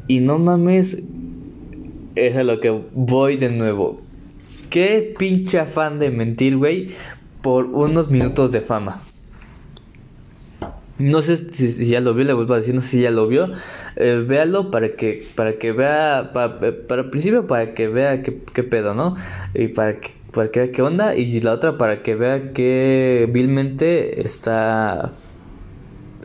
[0.07, 1.03] Y no mames,
[2.15, 3.99] es a lo que voy de nuevo.
[4.69, 6.91] Qué pinche afán de mentir, güey,
[7.41, 9.01] por unos minutos de fama.
[10.97, 13.27] No sé si, ya lo vio, le vuelvo a decir, no sé si ya lo
[13.27, 13.51] vio.
[13.97, 18.63] Eh, véalo para que, para que vea, para, para principio para que vea qué, qué
[18.63, 19.15] pedo, ¿no?
[19.53, 21.15] Y para que, para que vea qué onda.
[21.15, 25.12] Y la otra para que vea que vilmente está...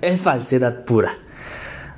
[0.03, 1.19] Es falsedad pura.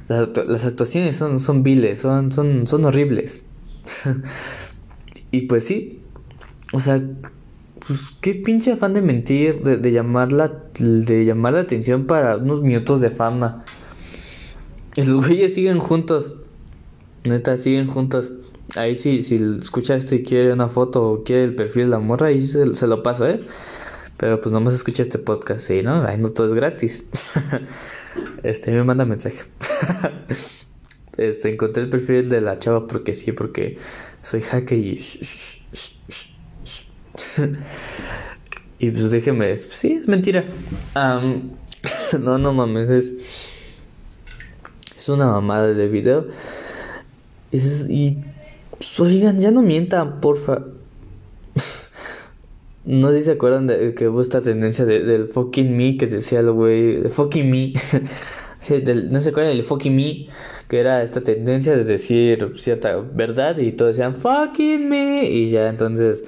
[0.08, 3.42] Las, las actuaciones son, son viles, son, son, son horribles.
[5.30, 6.00] y pues sí.
[6.72, 7.02] O sea,
[7.86, 12.36] pues qué pinche afán de mentir, de, de, llamar la, de llamar la atención para
[12.36, 13.64] unos minutos de fama.
[14.94, 16.34] Y los güeyes siguen juntos.
[17.24, 18.32] Neta, siguen juntos.
[18.76, 21.98] Ahí sí, si escucha esto y quiere una foto o quiere el perfil de la
[21.98, 23.40] morra, ahí se, se lo paso, ¿eh?
[24.16, 26.04] Pero pues nomás escucha este podcast, sí, ¿no?
[26.04, 27.04] Ahí no todo es gratis.
[28.42, 29.42] este, me manda mensaje.
[31.16, 33.78] este, encontré el perfil de la chava porque sí, porque
[34.22, 35.00] soy hacker y...
[38.78, 40.44] y pues déjeme, sí, es mentira.
[42.20, 43.12] No, no mames, es...
[44.96, 46.28] Es una mamada de video.
[47.50, 48.18] Y...
[48.70, 50.64] Pues, oigan, ya no mientan, porfa.
[52.84, 56.06] no sé si se acuerdan de que hubo esta tendencia de, del fucking me que
[56.06, 57.72] decía el güey, fucking me.
[59.10, 60.28] no se acuerdan del fucking me,
[60.68, 65.68] que era esta tendencia de decir cierta verdad y todos decían fucking me y ya
[65.68, 66.24] entonces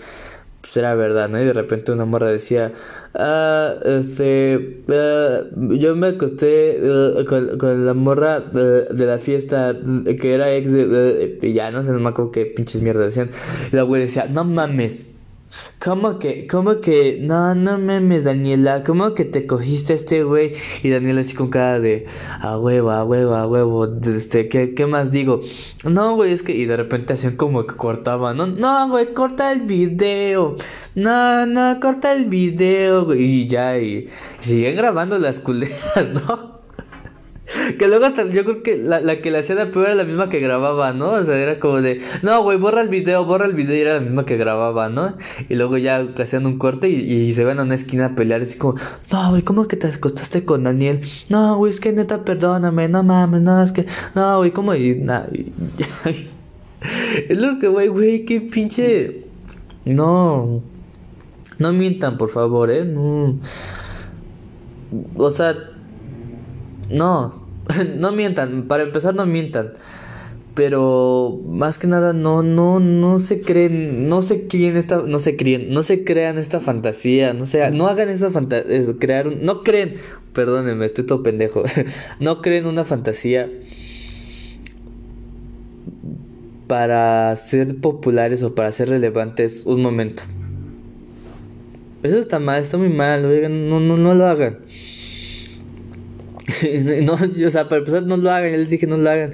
[0.80, 1.40] era verdad, ¿no?
[1.40, 2.72] Y de repente una morra decía,
[3.14, 9.76] ah, este, uh, yo me acosté uh, con, con, la morra uh, de la fiesta
[10.20, 13.30] que era ex de, y ya no sé, no me acuerdo qué pinches mierdas decían.
[13.72, 15.13] Y la güey decía, no mames.
[15.78, 20.54] ¿Cómo que, cómo que, no, no mames, Daniela, ¿cómo que te cogiste este güey?
[20.82, 22.06] Y Daniela así con cara de,
[22.40, 25.42] a huevo, a huevo, a huevo, este, ¿qué, qué más digo?
[25.84, 29.52] No, güey, es que, y de repente hacían como que cortaban, no, no, güey, corta
[29.52, 30.56] el video,
[30.94, 34.08] no, no, corta el video, güey, y ya, y,
[34.40, 36.53] y siguen grabando las culeras, ¿no?
[37.78, 40.04] Que luego hasta yo creo que la, la que la hacía de peor era la
[40.04, 41.12] misma que grababa, ¿no?
[41.12, 43.94] O sea, era como de, no, güey, borra el video, borra el video y era
[43.94, 45.16] la misma que grababa, ¿no?
[45.48, 48.42] Y luego ya hacían un corte y, y se ven a una esquina a pelear
[48.42, 48.76] así como,
[49.12, 51.00] no, güey, ¿cómo que te acostaste con Daniel?
[51.28, 54.74] No, güey, es que neta, perdóname, no mames, no, es que, no, güey, ¿cómo?
[54.74, 55.52] Y, nah, y,
[57.28, 59.24] es lo que, güey, güey, qué pinche,
[59.84, 60.62] no,
[61.58, 62.84] no mientan, por favor, ¿eh?
[65.16, 65.54] O sea,
[66.90, 67.44] no,
[67.96, 69.72] no mientan, para empezar no mientan.
[70.54, 75.34] Pero más que nada no no no se creen, no se creen esta no se
[75.34, 79.96] creen, no se crean esta fantasía, no sea, no hagan esta fantasía, crear no creen,
[80.32, 81.64] perdónenme, estoy todo pendejo.
[82.20, 83.50] no creen una fantasía
[86.68, 90.22] para ser populares o para ser relevantes un momento.
[92.04, 94.58] Eso está mal, está muy mal, oigan, no no no lo hagan.
[97.02, 99.32] no, o sea, para empezar no lo hagan, ya les dije no lo hagan.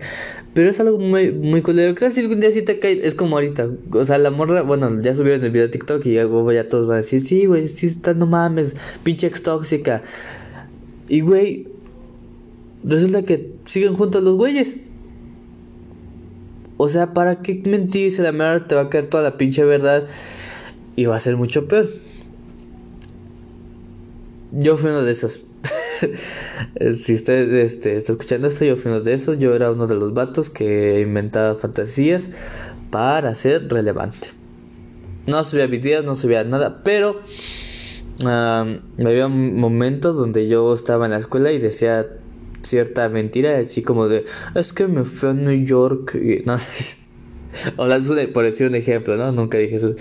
[0.54, 1.94] Pero es algo muy, muy culero.
[1.94, 3.06] ¿Qué si algún día sí te cae?
[3.06, 3.68] Es como ahorita.
[3.92, 6.86] O sea, la morra, bueno, ya subieron el video de TikTok y ya, ya todos
[6.86, 10.02] van a decir, sí, güey, sí está, no mames, pinche ex tóxica.
[11.08, 11.68] Y, güey,
[12.82, 14.76] resulta que siguen juntos los güeyes.
[16.78, 19.64] O sea, ¿para qué mentir si la mera te va a caer toda la pinche
[19.64, 20.08] verdad?
[20.96, 21.90] Y va a ser mucho peor.
[24.52, 25.42] Yo fui uno de esos.
[26.94, 29.38] Si usted este, está escuchando esto, yo fui uno de esos.
[29.38, 32.28] Yo era uno de los vatos que inventaba fantasías
[32.90, 34.28] para ser relevante.
[35.26, 37.20] No subía videos, no subía nada, pero
[38.22, 42.08] um, había momentos donde yo estaba en la escuela y decía
[42.62, 46.14] cierta mentira, así como de, es que me fui a New York.
[46.14, 46.56] Y, no,
[47.76, 47.86] o
[48.32, 49.32] por decir un ejemplo, ¿no?
[49.32, 49.94] Nunca dije eso.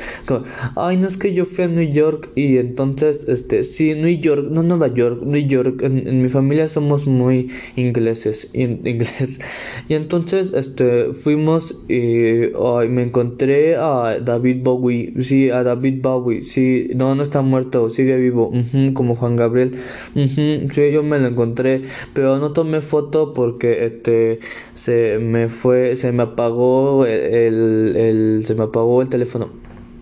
[0.75, 4.47] Ay, no es que yo fui a New York y entonces, este, sí, New York,
[4.49, 5.81] no Nueva York, New York.
[5.83, 9.39] En, mi familia somos muy ingleses, inglés.
[9.87, 16.43] Y entonces, este, fuimos y ay, me encontré a David Bowie, sí, a David Bowie,
[16.43, 18.51] sí, no, no está muerto, sigue vivo,
[18.93, 19.75] como Juan Gabriel.
[20.13, 21.81] sí, yo me lo encontré,
[22.13, 24.39] pero no tomé foto porque, este,
[24.73, 27.05] se me fue, se me apagó
[27.47, 29.49] el, el se me apagó el teléfono.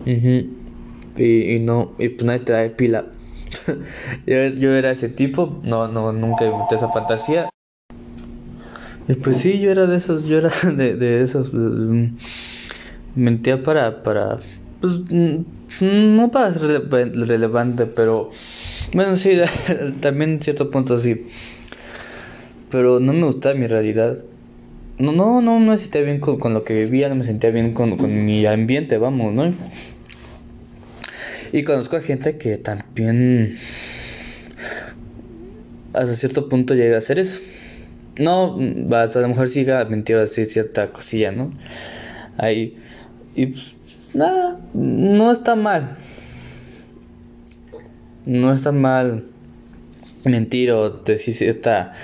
[0.06, 3.06] y, no, y pues nadie te da pila.
[4.26, 7.48] yo, era ese tipo, no, no, nunca inventé esa fantasía.
[9.08, 11.52] Y pues sí, yo era de esos, yo era de, de esos.
[11.52, 12.16] Mm,
[13.14, 14.38] mentía para, para,
[14.80, 18.30] pues, mm, no para ser relevante, pero,
[18.92, 19.38] bueno, sí,
[20.00, 21.26] también en cierto punto sí.
[22.70, 24.18] Pero no me gustaba mi realidad
[24.98, 28.24] no, no, no me sentía bien con, lo que vivía, no me sentía bien con,
[28.24, 29.54] mi ambiente, vamos, ¿no?
[31.52, 33.56] Y conozco a gente que también
[35.92, 37.40] hasta cierto punto llega a hacer eso.
[38.18, 38.58] No,
[38.90, 41.52] a lo mejor siga mintiendo así cierta cosilla, ¿no?
[42.36, 42.76] Ahí.
[43.34, 43.74] Y pues,
[44.14, 45.96] nada, no está mal.
[48.26, 49.24] No está mal
[50.24, 51.94] mentir o decir cierta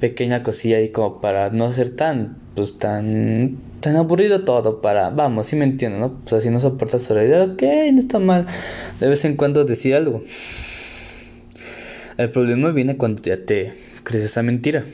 [0.00, 5.46] pequeña cosilla ahí como para no ser tan, pues tan, tan aburrido todo, para, vamos,
[5.46, 6.20] si me entiendo, ¿no?
[6.24, 8.46] Pues así no soportas realidad, ok, no está mal,
[8.98, 10.24] de vez en cuando decir algo.
[12.16, 14.84] El problema viene cuando ya te crees esa mentira.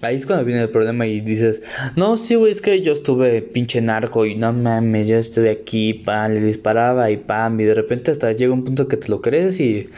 [0.00, 1.62] Ahí es cuando viene el problema y dices,
[1.96, 5.94] no, sí, güey, es que yo estuve pinche narco y no mames, yo estuve aquí,
[5.94, 9.22] pam, le disparaba y pam, y de repente hasta llega un punto que te lo
[9.22, 9.88] crees y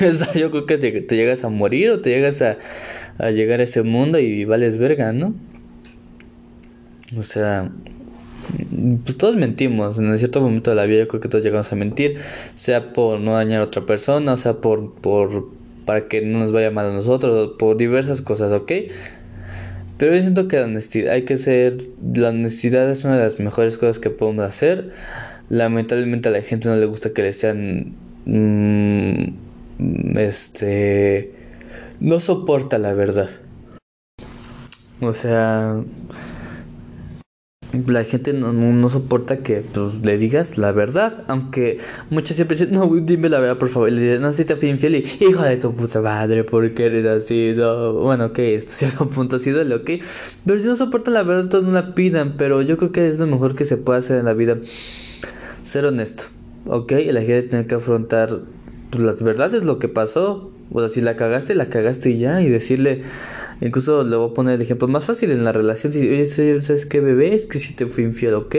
[0.34, 2.58] yo creo que te llegas a morir o te llegas a,
[3.18, 5.34] a llegar a ese mundo y vales verga, ¿no?
[7.16, 7.70] O sea,
[9.04, 11.76] pues todos mentimos, en cierto momento de la vida yo creo que todos llegamos a
[11.76, 12.18] mentir,
[12.54, 15.48] sea por no dañar a otra persona, sea por, por
[15.84, 18.72] para que no nos vaya mal a nosotros, por diversas cosas, ¿ok?
[19.98, 21.78] Pero yo siento que la honestidad, hay que ser,
[22.14, 24.90] la honestidad es una de las mejores cosas que podemos hacer.
[25.50, 27.92] Lamentablemente a la gente no le gusta que le sean,
[28.24, 31.33] mm, este,
[32.04, 33.30] no soporta la verdad.
[35.00, 35.82] O sea,
[37.86, 41.78] la gente no, no, soporta que pues, le digas la verdad, aunque
[42.10, 43.88] muchas siempre dicen, no, dime la verdad, por favor.
[43.88, 46.74] Y le dicen, no, si te fui infiel y, hijo de tu puta madre, ¿por
[46.74, 47.54] qué eres así?
[47.56, 47.94] No.
[47.94, 49.90] Bueno, ok, esto cierto punto sí duele, ok.
[50.44, 52.34] Pero si no soportan la verdad, entonces no la pidan.
[52.36, 54.58] Pero yo creo que es lo mejor que se puede hacer en la vida.
[55.64, 56.24] Ser honesto,
[56.66, 56.92] ok.
[56.92, 58.42] Y la gente tiene que afrontar
[58.90, 60.53] pues, las verdades, lo que pasó.
[60.70, 62.40] O sea, si la cagaste, la cagaste y ya.
[62.42, 63.02] Y decirle,
[63.60, 65.92] incluso le voy a poner el ejemplo más fácil en la relación.
[65.92, 67.34] Si, oye, ¿sabes qué, bebé?
[67.34, 68.56] Es que si te fui infiel, ¿ok?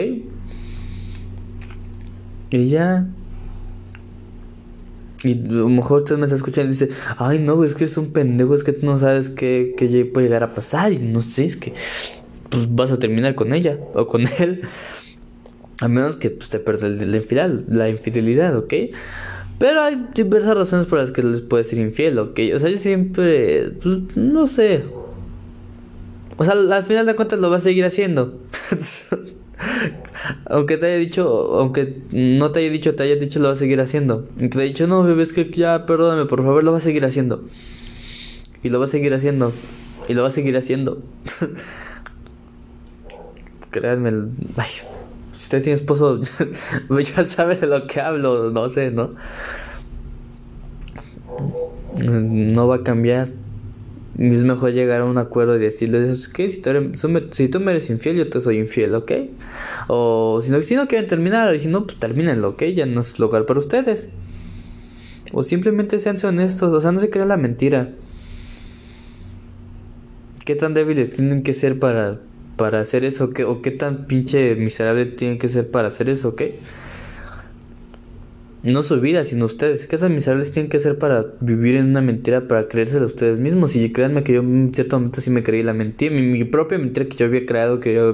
[2.50, 3.06] Y ya.
[5.24, 7.96] Y a lo mejor usted me está escuchando y dice, ay no, es que es
[7.96, 10.92] un pendejo, es que tú no sabes qué, qué puede llegar a pasar.
[10.92, 11.72] Y no sé, es que
[12.50, 14.62] pues vas a terminar con ella o con él.
[15.78, 18.74] A menos que pues, te pierdas la infidelidad, la infidelidad, ¿ok?
[19.58, 22.38] Pero hay diversas razones por las que les puede ser infiel, ¿ok?
[22.54, 24.84] O sea, yo siempre, pues, no sé.
[26.36, 28.38] O sea, al final de cuentas lo va a seguir haciendo.
[30.46, 33.56] aunque te haya dicho, aunque no te haya dicho, te haya dicho, lo va a
[33.56, 34.28] seguir haciendo.
[34.38, 36.82] Aunque te haya dicho, no, bebé, es que ya, perdóname, por favor, lo va a
[36.82, 37.48] seguir haciendo.
[38.62, 39.52] Y lo va a seguir haciendo.
[40.08, 41.02] Y lo va a seguir haciendo.
[43.70, 44.10] Créanme,
[44.56, 44.70] ay,
[45.46, 46.20] usted tiene esposo,
[46.90, 49.10] ya sabe de lo que hablo, no sé, ¿no?
[52.02, 53.28] No va a cambiar.
[54.18, 56.48] Es mejor llegar a un acuerdo y decirle, ¿qué?
[56.48, 59.12] Si tú, eres, si tú me eres infiel, yo te soy infiel, ¿ok?
[59.86, 62.64] O si no, si no quieren terminar, si no, pues termínenlo, ¿ok?
[62.74, 64.08] Ya no es lugar para ustedes.
[65.32, 67.90] O simplemente sean honestos, o sea, no se crea la mentira.
[70.44, 72.20] ¿Qué tan débiles tienen que ser para
[72.56, 73.30] para hacer eso?
[73.30, 76.34] ¿Qué, ¿O qué tan pinche miserable tiene que ser para hacer eso?
[76.34, 76.58] ¿Qué?
[78.66, 79.86] No su vida, sino ustedes.
[79.86, 83.38] ¿Qué tan miserables tienen que ser para vivir en una mentira, para creérsela a ustedes
[83.38, 83.76] mismos?
[83.76, 87.06] Y créanme que yo en cierto momento sí me creí la mentira, mi, propia mentira
[87.06, 88.12] que yo había creado, que yo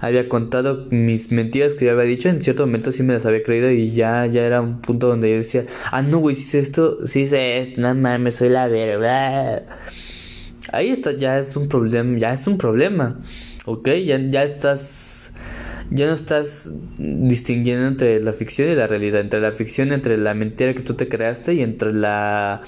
[0.00, 3.42] había, contado, mis mentiras que yo había dicho, en cierto momento sí me las había
[3.42, 6.60] creído y ya, ya era un punto donde yo decía, ah, no, güey, si hice
[6.60, 9.64] esto, si hice esto, no mames, soy la verdad.
[10.72, 13.20] Ahí está, ya es un problema, ya es un problema.
[13.64, 13.88] ¿Ok?
[14.04, 15.32] Ya, ya estás,
[15.90, 20.34] ya no estás distinguiendo entre la ficción y la realidad, entre la ficción, entre la
[20.34, 22.62] mentira que tú te creaste y entre la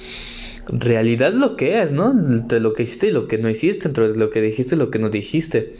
[0.68, 2.10] realidad lo que es, ¿no?
[2.10, 4.90] Entre lo que hiciste y lo que no hiciste, entre lo que dijiste y lo
[4.90, 5.76] que no dijiste.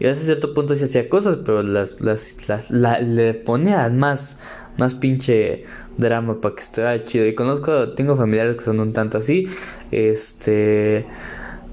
[0.00, 4.38] Y a cierto punto sí hacía cosas, pero las, las, las le ponía más,
[4.78, 5.64] más pinche
[5.98, 7.26] drama para que estuviera chido.
[7.26, 9.48] Y conozco, tengo familiares que son un tanto así.
[9.90, 11.04] Este.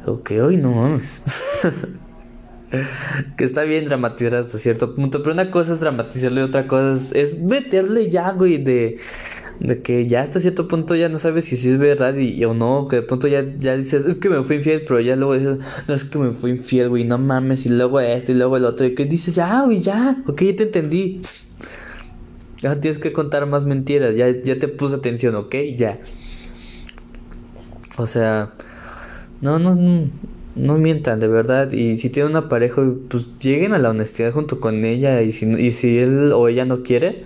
[0.07, 1.09] Ok, hoy no mames.
[3.37, 5.21] que está bien dramatizar hasta cierto punto.
[5.21, 8.99] Pero una cosa es dramatizarlo y otra cosa es, meterle ya, güey, de.
[9.59, 12.53] De que ya hasta cierto punto ya no sabes si, si es verdad y, o
[12.53, 15.33] no, que de pronto ya, ya dices, es que me fui infiel, pero ya luego
[15.33, 18.57] dices, no es que me fui infiel, güey, no mames, y luego esto y luego
[18.57, 21.21] el otro, y que dices, ya, güey, ya, ok, ya te entendí.
[22.61, 24.15] Ya tienes que contar más mentiras.
[24.15, 25.55] Ya, ya te puse atención, ¿ok?
[25.75, 25.99] Ya.
[27.97, 28.53] O sea,
[29.41, 30.09] no, no,
[30.55, 31.71] no, mientan, de verdad.
[31.71, 35.21] Y si tienen una pareja, pues lleguen a la honestidad junto con ella.
[35.21, 37.23] Y si, y si él o ella no quiere,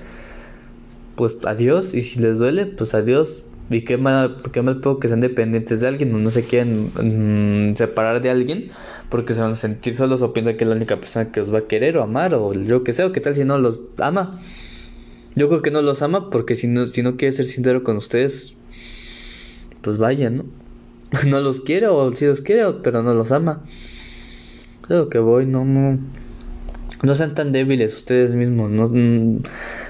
[1.16, 1.94] pues adiós.
[1.94, 3.44] Y si les duele, pues adiós.
[3.70, 7.72] Y qué mal, qué mal puedo que sean dependientes de alguien o no se quieren
[7.72, 8.70] mm, separar de alguien
[9.08, 11.54] porque se van a sentir solos o piensan que es la única persona que los
[11.54, 13.82] va a querer o amar o yo que sé, o qué tal si no los
[13.98, 14.40] ama.
[15.36, 17.96] Yo creo que no los ama porque si no, si no quiere ser sincero con
[17.96, 18.56] ustedes,
[19.82, 20.46] pues vaya, ¿no?
[21.28, 23.64] No los quiere o si los quiere, pero no los ama.
[24.82, 26.00] Creo que voy, no, no.
[27.04, 29.44] No sean tan débiles ustedes mismos, no mm,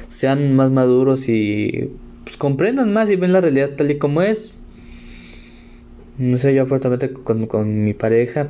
[0.07, 1.91] sean más maduros y
[2.24, 4.53] pues, comprendan más y ven la realidad tal y como es.
[6.17, 8.47] No sé, yo fuertemente con, con mi pareja,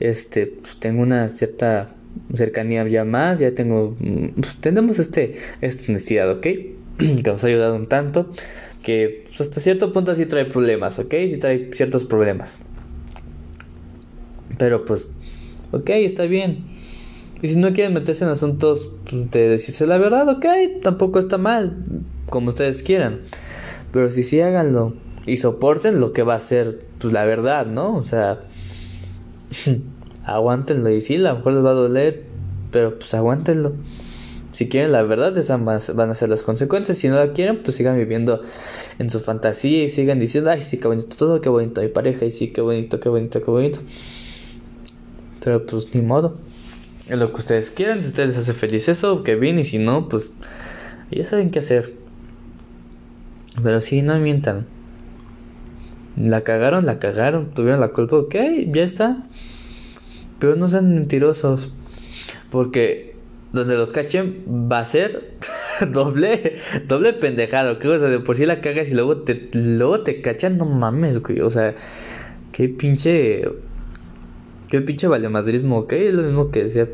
[0.00, 1.94] este, pues, tengo una cierta
[2.34, 6.42] cercanía ya más, ya tengo, mm, pues, tenemos este, esta honestidad, ¿ok?
[6.98, 8.32] que nos ha ayudado un tanto,
[8.84, 11.10] que pues, hasta cierto punto sí trae problemas, ¿ok?
[11.28, 12.58] Sí trae ciertos problemas.
[14.58, 15.10] Pero pues,
[15.72, 16.64] ok, está bien.
[17.42, 20.46] Y si no quieren meterse en asuntos pues, de decirse la verdad, ok,
[20.82, 21.76] tampoco está mal,
[22.30, 23.20] como ustedes quieran.
[23.92, 24.94] Pero si sí háganlo
[25.26, 27.96] y soporten lo que va a ser, pues la verdad, ¿no?
[27.96, 28.40] O sea...
[30.24, 30.90] aguántenlo.
[30.90, 32.24] Y sí, a lo mejor les va a doler,
[32.70, 33.72] pero pues aguántenlo.
[34.54, 35.60] Si quieren la verdad, esas
[35.96, 36.96] van a ser las consecuencias.
[36.96, 38.40] Si no la quieren, pues sigan viviendo
[39.00, 42.24] en su fantasía y sigan diciendo, ay, sí, qué bonito todo, qué bonito mi pareja,
[42.24, 43.80] y sí, qué bonito, qué bonito, qué bonito.
[45.42, 46.36] Pero pues ni modo.
[47.08, 49.80] Es lo que ustedes quieran, si ustedes les hace feliz eso, que bien, y si
[49.80, 50.32] no, pues
[51.10, 51.92] ya saben qué hacer.
[53.60, 54.68] Pero sí, no mientan.
[56.16, 58.36] La cagaron, la cagaron, tuvieron la culpa, ok,
[58.68, 59.24] ya está.
[60.38, 61.72] Pero no sean mentirosos.
[62.52, 63.13] Porque
[63.54, 65.36] donde los cachen va a ser
[65.92, 67.78] doble, doble pendejado.
[67.78, 70.66] Que o sea, de por sí la cagas y luego te, luego te cachan, no
[70.66, 71.40] mames, güey.
[71.40, 71.74] O sea,
[72.52, 73.44] qué pinche.
[74.68, 75.92] Qué pinche valemadrismo, ¿ok?
[75.92, 76.88] Es lo mismo que decía,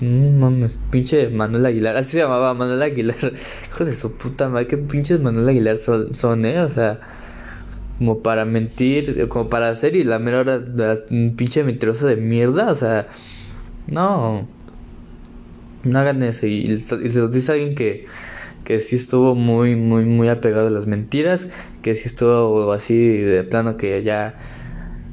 [0.00, 1.96] no mames, pinche Manuel Aguilar.
[1.98, 3.16] Así se llamaba Manuel Aguilar.
[3.70, 6.60] Hijo de su puta madre, qué pinches Manuel Aguilar son, ¿eh?
[6.60, 7.00] O sea
[7.98, 10.60] como para mentir, como para hacer y la mera hora
[11.10, 13.06] un pinche mentirosa de mierda, o sea,
[13.86, 14.48] no,
[15.84, 18.06] no hagan eso y, se lo dice alguien que,
[18.64, 21.48] que sí estuvo muy, muy, muy apegado a las mentiras,
[21.82, 24.36] que sí estuvo así de plano que ya,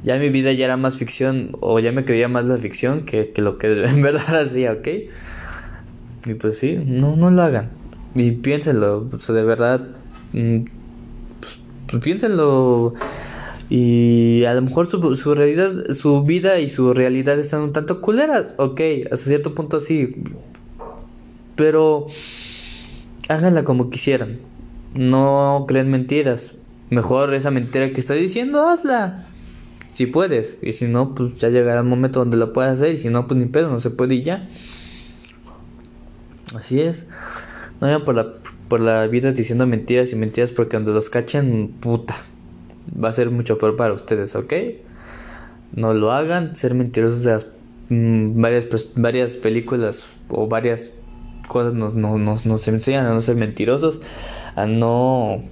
[0.02, 3.30] ya mi vida ya era más ficción o ya me creía más la ficción que,
[3.30, 4.88] que lo que en verdad hacía, ¿ok?
[6.26, 7.70] Y pues sí, no, no lo hagan.
[8.14, 9.88] Y piénsenlo, sea, de verdad...
[10.32, 10.64] Mm,
[11.92, 12.94] pues piénsenlo.
[13.68, 18.00] Y a lo mejor su, su, realidad, su vida y su realidad están un tanto
[18.00, 18.54] culeras.
[18.58, 20.14] Ok, hasta cierto punto sí.
[21.56, 22.06] Pero
[23.28, 24.40] háganla como quisieran.
[24.94, 26.54] No creen mentiras.
[26.90, 29.26] Mejor esa mentira que estoy diciendo, hazla.
[29.90, 30.58] Si puedes.
[30.62, 32.94] Y si no, pues ya llegará un momento donde lo puedas hacer.
[32.94, 34.48] Y si no, pues ni pedo, no se puede y ya.
[36.54, 37.06] Así es.
[37.80, 38.34] No vayan por la
[38.72, 42.16] por la vida diciendo mentiras y mentiras porque cuando los cachen, puta,
[42.90, 44.50] va a ser mucho peor para ustedes, ¿ok?
[45.74, 47.46] No lo hagan, ser mentirosos de las
[47.90, 50.90] mm, varias, varias películas o varias
[51.52, 54.00] cosas nos, nos, nos, enseñan a no ser mentirosos,
[54.56, 55.42] a no,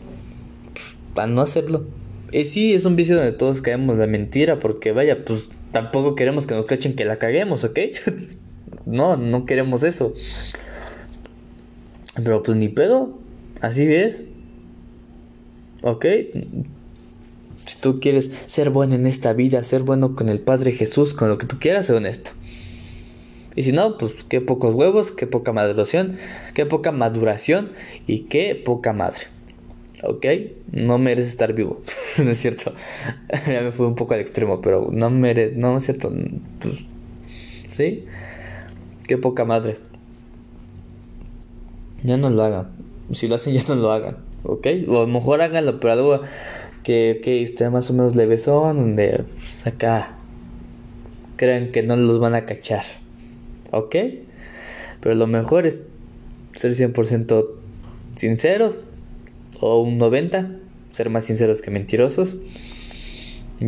[1.15, 1.85] a no hacerlo.
[2.33, 6.47] Y sí, es un vicio donde todos caemos la mentira porque vaya, pues tampoco queremos
[6.47, 7.79] que nos cachen que la caguemos, ¿ok?
[8.87, 10.15] no, no queremos eso.
[12.15, 13.19] Pero pues ni pedo.
[13.61, 14.23] Así ves.
[15.83, 16.07] ¿Ok?
[17.67, 21.29] Si tú quieres ser bueno en esta vida, ser bueno con el Padre Jesús, con
[21.29, 22.31] lo que tú quieras, sé honesto.
[23.57, 26.17] Y si no, pues qué pocos huevos, qué poca maduración,
[26.55, 27.71] qué poca maduración
[28.07, 29.23] y qué poca madre.
[30.03, 30.27] ¿Ok?
[30.73, 31.81] No mereces estar vivo.
[32.19, 32.73] no es cierto.
[33.47, 36.13] ya me fui un poco al extremo, pero no mereces, no es cierto.
[36.61, 36.85] Pues,
[37.73, 38.05] ¿Sí?
[39.07, 39.79] Qué poca madre.
[42.03, 42.69] Ya no lo hagan.
[43.13, 44.19] Si lo hacen, ya no lo hagan.
[44.45, 44.67] ¿Ok?
[44.89, 46.21] O a lo mejor háganlo, pero algo
[46.83, 50.17] que, que esté más o menos levesón, donde pues, acá
[51.37, 52.85] crean que no los van a cachar.
[53.73, 53.97] ¿Ok?
[55.01, 55.89] Pero lo mejor es
[56.55, 57.47] ser 100%
[58.17, 58.83] sinceros
[59.61, 60.59] o un 90%,
[60.91, 62.37] ser más sinceros que mentirosos.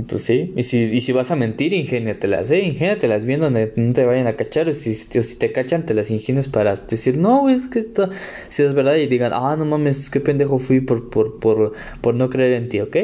[0.08, 2.60] Pues sí, y si, y si vas a mentir, ingéniatelas, ¿eh?
[2.60, 4.72] Ingéniatelas bien donde no te vayan a cachar.
[4.72, 8.08] Si, si te cachan, te las ingenias para decir, no, es que esto,
[8.48, 12.14] si es verdad, y digan, ah, no mames, qué pendejo fui por, por, por, por
[12.14, 12.96] no creer en ti, ¿ok?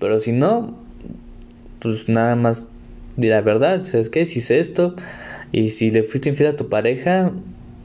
[0.00, 0.78] Pero si no,
[1.78, 2.66] pues nada más
[3.16, 4.26] di la verdad, ¿sabes qué?
[4.26, 4.94] Si hice esto,
[5.52, 7.32] y si le fuiste infiel a tu pareja,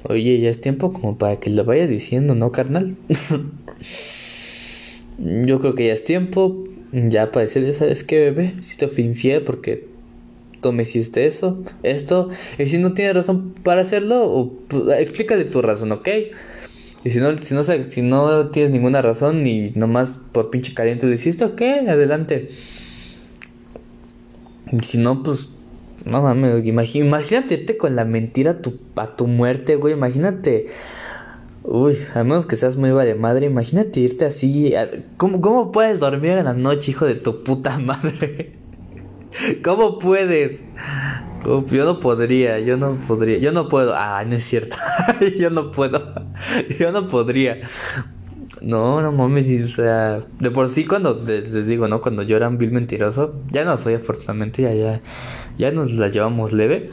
[0.04, 2.96] oye, ya es tiempo como para que lo vayas diciendo, ¿no, carnal?
[5.20, 8.54] Yo creo que ya es tiempo ya para decirle, ¿sabes qué, bebé?
[8.62, 9.88] Si te fui infiel porque
[10.62, 15.62] tú me hiciste eso, esto, y si no tienes razón para hacerlo, pues, explícale tu
[15.62, 16.08] razón, ¿ok?
[17.04, 21.08] Y si no, si no, si no tienes ninguna razón y nomás por pinche caliente
[21.08, 22.50] lo hiciste, ok, adelante.
[24.82, 25.50] Si no, pues,
[26.06, 30.68] no mames, imagínate con la mentira a tu, a tu muerte, güey, imagínate
[31.70, 34.74] Uy, a menos que seas muy de madre, imagínate irte así.
[35.18, 38.54] ¿Cómo, ¿Cómo puedes dormir en la noche, hijo de tu puta madre?
[39.66, 40.64] ¿Cómo puedes?
[41.44, 43.94] yo no podría, yo no podría, yo no puedo.
[43.98, 44.78] Ah, no es cierto.
[45.38, 46.02] yo no puedo.
[46.80, 47.70] yo no podría.
[48.62, 52.02] No, no mames, o sea, de por sí cuando les digo, ¿no?
[52.02, 55.02] Cuando yo era un vil mentiroso, ya no soy afortunadamente, ya, ya,
[55.58, 56.90] ya nos la llevamos leve.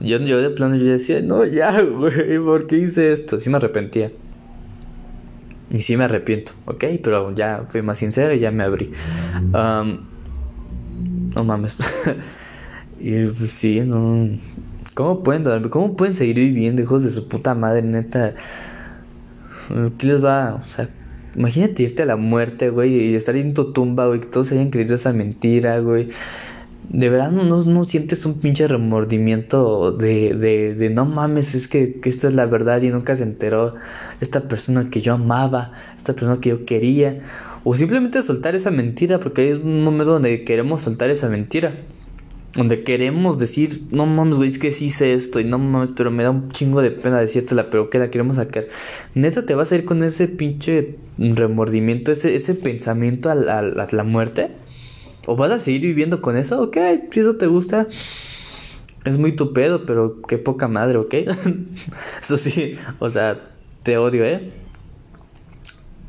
[0.00, 3.40] Yo, yo de plano yo decía, no, ya, güey, ¿por qué hice esto?
[3.40, 4.12] Sí me arrepentía.
[5.70, 6.84] Y sí me arrepiento, ¿ok?
[7.02, 8.90] Pero ya fui más sincero y ya me abrí.
[9.52, 11.76] no mames.
[13.00, 14.38] y pues sí, no.
[14.94, 18.34] ¿Cómo pueden ¿Cómo pueden seguir viviendo, hijos de su puta madre, neta?
[19.98, 20.54] ¿Qué les va?
[20.54, 20.88] O sea,
[21.34, 24.70] imagínate irte a la muerte, güey, y estar en tu tumba, güey, que todos hayan
[24.70, 26.08] creído esa mentira, güey
[26.88, 32.00] de verdad no, no, sientes un pinche remordimiento de, de, de no mames, es que,
[32.00, 33.74] que, esta es la verdad y nunca se enteró
[34.20, 37.20] esta persona que yo amaba, esta persona que yo quería.
[37.64, 41.74] O simplemente soltar esa mentira, porque hay un momento donde queremos soltar esa mentira.
[42.54, 46.10] Donde queremos decir, no mames, güey, es que sí hice esto y no mames, pero
[46.10, 48.68] me da un chingo de pena decírtela, pero que la queremos sacar.
[49.14, 54.50] Neta, te vas a ir con ese pinche remordimiento, ese, ese pensamiento a la muerte.
[55.28, 56.62] ¿O vas a seguir viviendo con eso?
[56.62, 56.78] Ok,
[57.10, 57.86] si eso te gusta.
[59.04, 61.14] Es muy tu pedo, pero qué poca madre, ¿ok?
[62.22, 63.38] eso sí, o sea,
[63.82, 64.50] te odio, ¿eh?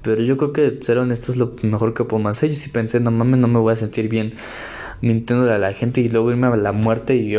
[0.03, 2.49] Pero yo creo que ser honesto es lo mejor que puedo hacer.
[2.49, 4.35] Yo sí pensé, no mames, no me voy a sentir bien
[5.01, 7.31] mintiéndole a la gente y luego irme a la muerte y,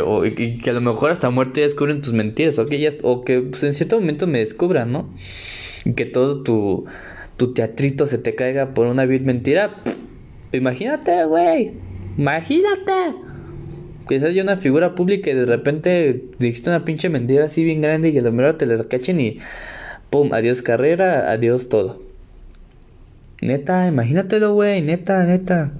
[0.57, 2.71] que a lo mejor hasta muerte ya descubren tus mentiras, ¿ok?
[2.71, 5.09] Ya, o que pues, en cierto momento me descubran, ¿no?
[5.85, 6.85] Y que todo tu,
[7.37, 9.81] tu teatrito se te caiga por una vil mentira.
[10.51, 11.73] Imagínate, güey.
[12.17, 13.15] Imagínate.
[14.07, 17.81] Que seas yo una figura pública y de repente dijiste una pinche mentira así bien
[17.81, 19.39] grande y que lo mejor te la cachen y
[20.09, 22.01] pum, adiós carrera, adiós todo.
[23.41, 25.71] Neta, imagínatelo, güey, neta, neta.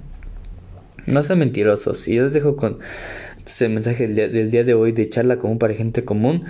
[1.06, 2.08] No sean mentirosos.
[2.08, 2.78] Y yo les dejo con
[3.44, 6.44] este mensaje del día, de hoy de charla común para gente común.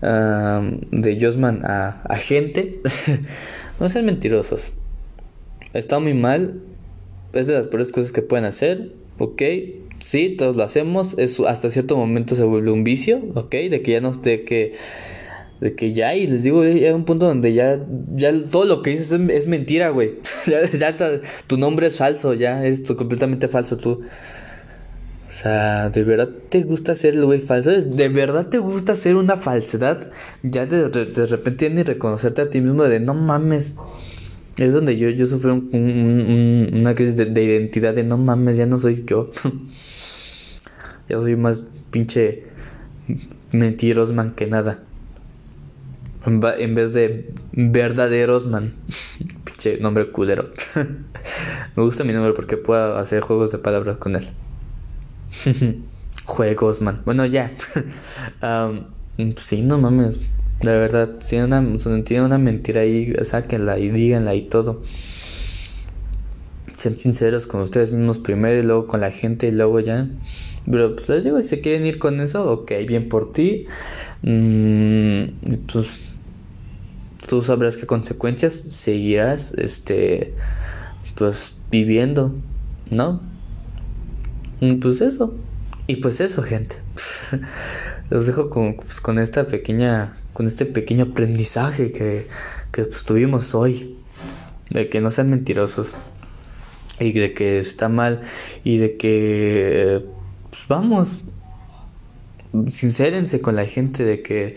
[0.00, 2.80] de Josman a, a gente.
[3.80, 4.70] no sean mentirosos.
[5.72, 6.60] Está muy mal
[7.34, 9.42] es de las peores cosas que pueden hacer, ¿ok?
[10.00, 13.50] Sí, todos lo hacemos, es, hasta cierto momento se vuelve un vicio, ¿ok?
[13.50, 14.74] De que ya no de que
[15.60, 17.80] de que ya, y les digo, hay un punto donde ya,
[18.14, 20.18] ya todo lo que dices es, mentira, güey.
[20.46, 24.02] ya, ya tu nombre es falso, ya es completamente falso tú.
[25.34, 27.70] O sea, ¿de verdad te gusta ser el güey falso?
[27.70, 30.10] ¿De verdad te gusta ser una falsedad?
[30.42, 33.74] Ya de, de repente ni reconocerte a ti mismo de no mames.
[34.56, 39.04] Es donde yo, yo sufrí una crisis de, identidad de no mames, ya no soy
[39.06, 39.32] yo.
[41.08, 42.44] ya soy más pinche
[43.50, 44.84] mentirosman que nada.
[46.26, 48.72] En, vez de verdaderos man.
[49.44, 50.50] pinche nombre culero.
[51.76, 54.26] Me gusta mi nombre porque puedo hacer juegos de palabras con él.
[56.24, 57.02] Juegos, man.
[57.04, 57.52] Bueno, ya.
[58.42, 58.84] um,
[59.36, 60.18] sí, no mames.
[60.60, 61.62] De verdad, si una,
[62.04, 64.82] tiene una mentira ahí, sáquenla y díganla y todo.
[66.76, 70.08] Sean sinceros con ustedes mismos primero y luego con la gente y luego ya.
[70.70, 73.66] Pero pues les digo, si se quieren ir con eso, ok, bien por ti.
[74.22, 75.24] Mm,
[75.70, 76.00] pues
[77.26, 80.34] tú sabrás qué consecuencias seguirás, este,
[81.14, 82.34] pues viviendo,
[82.90, 83.20] ¿no?
[84.60, 85.34] Y pues eso.
[85.86, 86.76] Y pues eso, gente.
[88.10, 92.26] Los dejo con, pues, con esta pequeña con este pequeño aprendizaje que,
[92.72, 93.96] que pues, tuvimos hoy.
[94.68, 95.92] De que no sean mentirosos.
[97.00, 98.22] Y de que está mal.
[98.64, 100.04] Y de que...
[100.50, 101.22] Pues vamos.
[102.68, 104.56] sincérense con la gente de que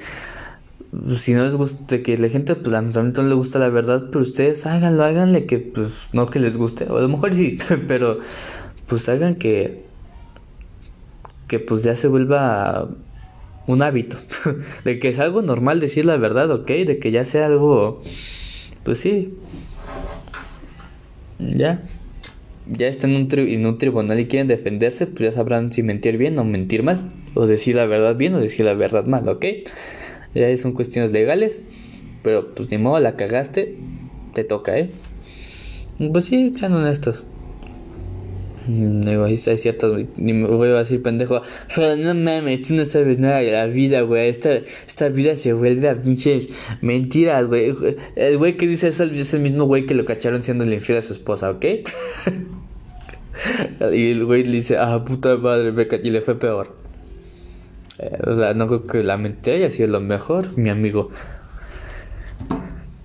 [1.18, 4.22] si no les gusta, que la gente pues lamentablemente no le gusta la verdad, pero
[4.22, 7.58] ustedes háganlo, háganle que pues no que les guste, o a lo mejor sí,
[7.88, 8.20] pero
[8.88, 9.86] pues hagan que
[11.48, 12.90] que pues ya se vuelva
[13.68, 14.18] un hábito,
[14.84, 16.68] de que es algo normal decir la verdad, ¿ok?
[16.68, 18.02] De que ya sea algo,
[18.84, 19.34] pues sí,
[21.40, 21.82] ya,
[22.70, 26.18] ya están en un, en un tribunal y quieren defenderse, pues ya sabrán si mentir
[26.18, 29.46] bien o mentir mal, o decir la verdad bien o decir la verdad mal, ¿ok?
[30.34, 31.62] Ya son cuestiones legales,
[32.24, 33.76] pero pues ni modo, la cagaste,
[34.34, 34.90] te toca, ¿eh?
[36.12, 37.24] Pues sí, sean honestos.
[38.68, 41.42] Mm, digo, hay ciertos, ni me voy a decir pendejo,
[41.78, 45.88] no mames, tú no sabes nada de la vida, güey, esta, esta vida se vuelve
[45.88, 46.50] a pinches
[46.82, 47.74] mentiras, güey,
[48.18, 50.98] el güey que dice eso es el mismo güey que lo cacharon siendo el infiel
[50.98, 51.66] a su esposa, ¿ok?
[53.94, 56.87] y el güey le dice, ah, puta madre, me y le fue peor.
[58.56, 61.10] No creo que la mentira haya sido lo mejor, mi amigo.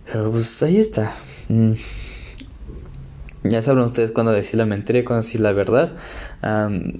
[0.04, 1.14] Pero pues ahí está.
[1.48, 1.72] Mm.
[3.44, 5.92] Ya sabrán ustedes cuándo decir la mentira y cuándo decir la verdad.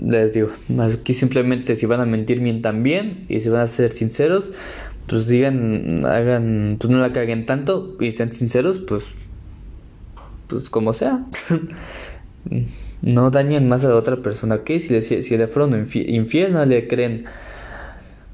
[0.01, 3.27] les digo, aquí simplemente si van a mentir, mientan bien.
[3.29, 4.53] Y si van a ser sinceros,
[5.07, 9.13] pues digan, hagan, pues no la caguen tanto y sean sinceros, pues,
[10.49, 11.27] pues como sea.
[13.03, 14.71] no dañen más a la otra persona, ¿ok?
[14.81, 17.27] Si le, si le fueron infiel, no le creen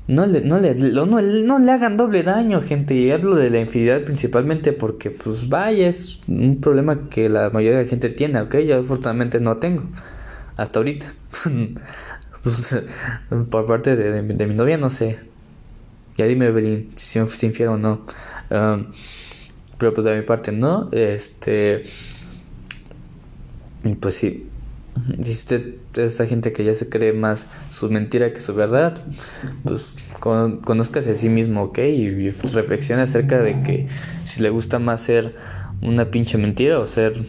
[0.09, 2.95] no le, no le, no, le hagan doble daño, gente.
[2.95, 7.79] Y hablo de la infidelidad principalmente porque, pues, vaya, es un problema que la mayoría
[7.79, 8.57] de la gente tiene, ¿ok?
[8.61, 9.83] Yo afortunadamente no tengo.
[10.57, 11.13] Hasta ahorita.
[12.43, 12.83] pues,
[13.51, 15.19] por parte de, mi novia, no sé.
[16.17, 18.07] Ya dime, Evelyn, si me fuiste o no.
[18.49, 20.89] pero pues de mi parte, no.
[20.91, 21.85] Este.
[24.01, 24.48] Pues sí.
[25.17, 29.03] Dice esta gente que ya se cree más su mentira que su verdad,
[29.65, 31.79] pues con, conózcase a sí mismo, ¿ok?
[31.79, 33.87] Y, reflexione acerca de que
[34.25, 35.37] si le gusta más ser
[35.83, 37.25] una pinche mentira o ser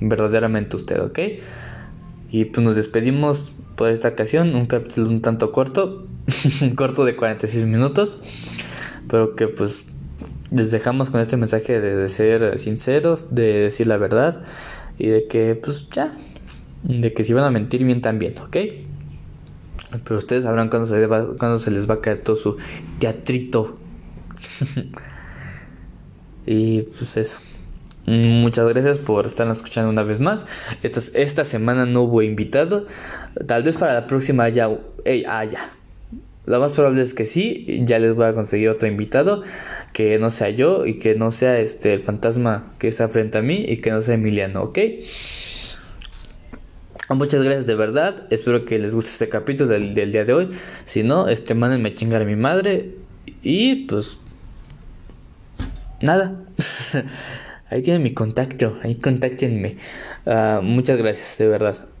[0.00, 1.18] verdaderamente usted, ¿ok?
[2.30, 6.06] Y pues nos despedimos por esta ocasión, un capítulo un tanto corto,
[6.76, 8.20] corto de 46 minutos,
[9.08, 9.84] pero que pues
[10.50, 14.42] les dejamos con este mensaje de ser sinceros, de decir la verdad
[14.98, 16.16] y de que pues ya
[16.84, 18.56] de que si van a mentir, mientan bien, ¿ok?
[20.04, 21.06] Pero ustedes sabrán cuándo se,
[21.38, 22.56] cuando se les va a caer todo su
[22.98, 23.78] teatrito.
[26.46, 27.38] y pues eso.
[28.06, 30.44] Muchas gracias por estar escuchando una vez más.
[30.82, 32.86] Esta, esta semana no hubo invitado.
[33.46, 34.70] Tal vez para la próxima ya.
[35.04, 35.46] Hey, ah.
[36.44, 37.82] Lo más probable es que sí.
[37.86, 39.42] Ya les voy a conseguir otro invitado.
[39.94, 43.42] Que no sea yo y que no sea este el fantasma que está frente a
[43.42, 44.78] mí y que no sea Emiliano, ¿ok?
[47.10, 48.26] Muchas gracias de verdad.
[48.30, 50.50] Espero que les guste este capítulo del, día de hoy.
[50.86, 52.94] Si no, este mándenme chingar a mi madre.
[53.42, 54.16] Y pues.
[56.00, 56.40] Nada.
[57.70, 58.78] ahí tienen mi contacto.
[58.82, 59.76] Ahí contáctenme.
[60.24, 61.76] Ah, muchas gracias, de verdad.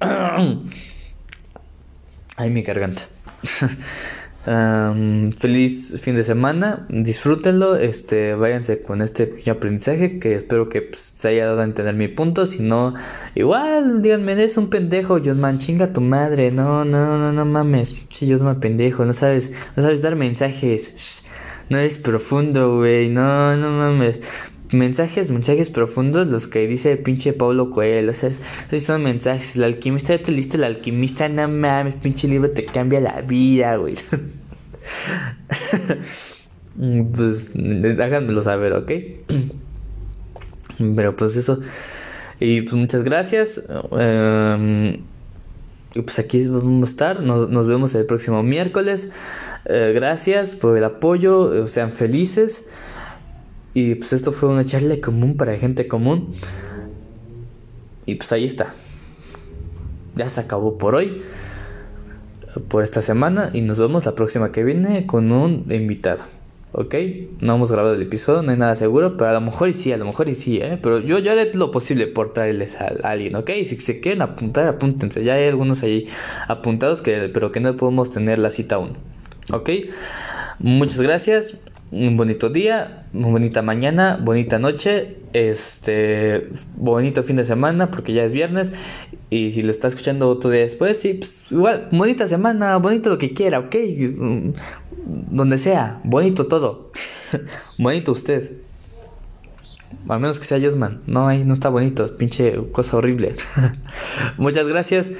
[2.36, 3.02] Ay, mi garganta.
[4.44, 11.12] feliz fin de semana, disfrútenlo, este, váyanse con este pequeño aprendizaje que espero que pues,
[11.14, 12.94] se haya dado a entender mi punto, si no,
[13.34, 18.30] igual, díganme, eres un pendejo, Josman, chinga tu madre, no, no, no, no mames, sí,
[18.30, 21.22] Josman pendejo, no sabes, no sabes dar mensajes,
[21.70, 24.20] no eres profundo, güey, no, no mames,
[24.74, 28.30] mensajes, mensajes profundos los que dice pinche Pablo Coelho, o sea,
[28.80, 33.00] son mensajes, el alquimista, ya te listo el alquimista, no mames, pinche libro te cambia
[33.00, 33.94] la vida, güey.
[37.14, 37.52] pues
[38.00, 38.92] háganmelo saber, ¿ok?
[40.96, 41.60] Pero pues eso.
[42.40, 43.62] Y pues muchas gracias.
[43.98, 44.94] Em,
[45.94, 47.20] y pues aquí vamos a estar.
[47.20, 49.08] Nos, vemos el próximo miércoles.
[49.66, 51.66] Eh, gracias por el apoyo.
[51.66, 52.64] Sean felices.
[53.74, 56.36] Y pues esto fue una charla común para gente común.
[58.06, 58.72] Y pues ahí está.
[60.14, 61.22] Ya se acabó por hoy.
[62.68, 63.50] Por esta semana.
[63.52, 66.22] Y nos vemos la próxima que viene con un invitado.
[66.70, 66.94] ¿Ok?
[67.40, 69.92] No hemos grabado el episodio, no hay nada seguro, pero a lo mejor y sí,
[69.92, 70.76] a lo mejor y sí, ¿eh?
[70.82, 73.48] Pero yo ya haré lo posible por traerles a, alguien, ¿ok?
[73.64, 75.22] Si se quieren apuntar, apúntense.
[75.22, 76.08] Ya hay algunos ahí
[76.48, 78.96] apuntados, que, pero que no podemos tener la cita aún.
[79.52, 79.70] ¿Ok?
[80.58, 81.54] Muchas gracias
[81.94, 88.32] un bonito día, bonita mañana, bonita noche, este, bonito fin de semana porque ya es
[88.32, 88.72] viernes
[89.30, 93.18] y si lo está escuchando otro día después, sí, pues igual, bonita semana, bonito lo
[93.18, 93.76] que quiera, ok,
[94.16, 94.50] mm,
[95.30, 96.90] donde sea, bonito todo,
[97.78, 98.52] bonito usted.
[100.08, 101.00] Al menos que sea Josman.
[101.06, 102.18] No, ahí no está bonito.
[102.18, 103.36] Pinche cosa horrible.
[104.36, 105.12] Muchas gracias.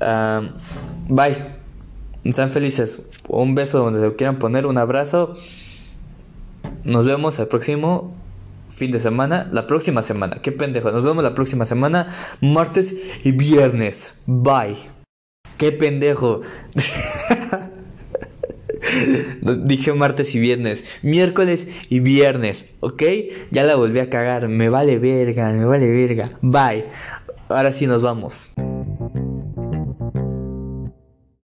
[0.00, 0.42] Ah,
[1.08, 1.34] bye.
[2.32, 3.00] Sean felices.
[3.26, 5.38] Un beso donde se quieran poner, un abrazo.
[6.88, 8.14] Nos vemos el próximo
[8.70, 10.38] fin de semana, la próxima semana.
[10.40, 10.90] Qué pendejo.
[10.90, 14.18] Nos vemos la próxima semana, martes y viernes.
[14.24, 14.78] Bye.
[15.58, 16.40] Qué pendejo.
[19.64, 23.02] Dije martes y viernes, miércoles y viernes, ¿ok?
[23.50, 26.30] Ya la volví a cagar, me vale verga, me vale verga.
[26.40, 26.86] Bye.
[27.50, 28.50] Ahora sí nos vamos.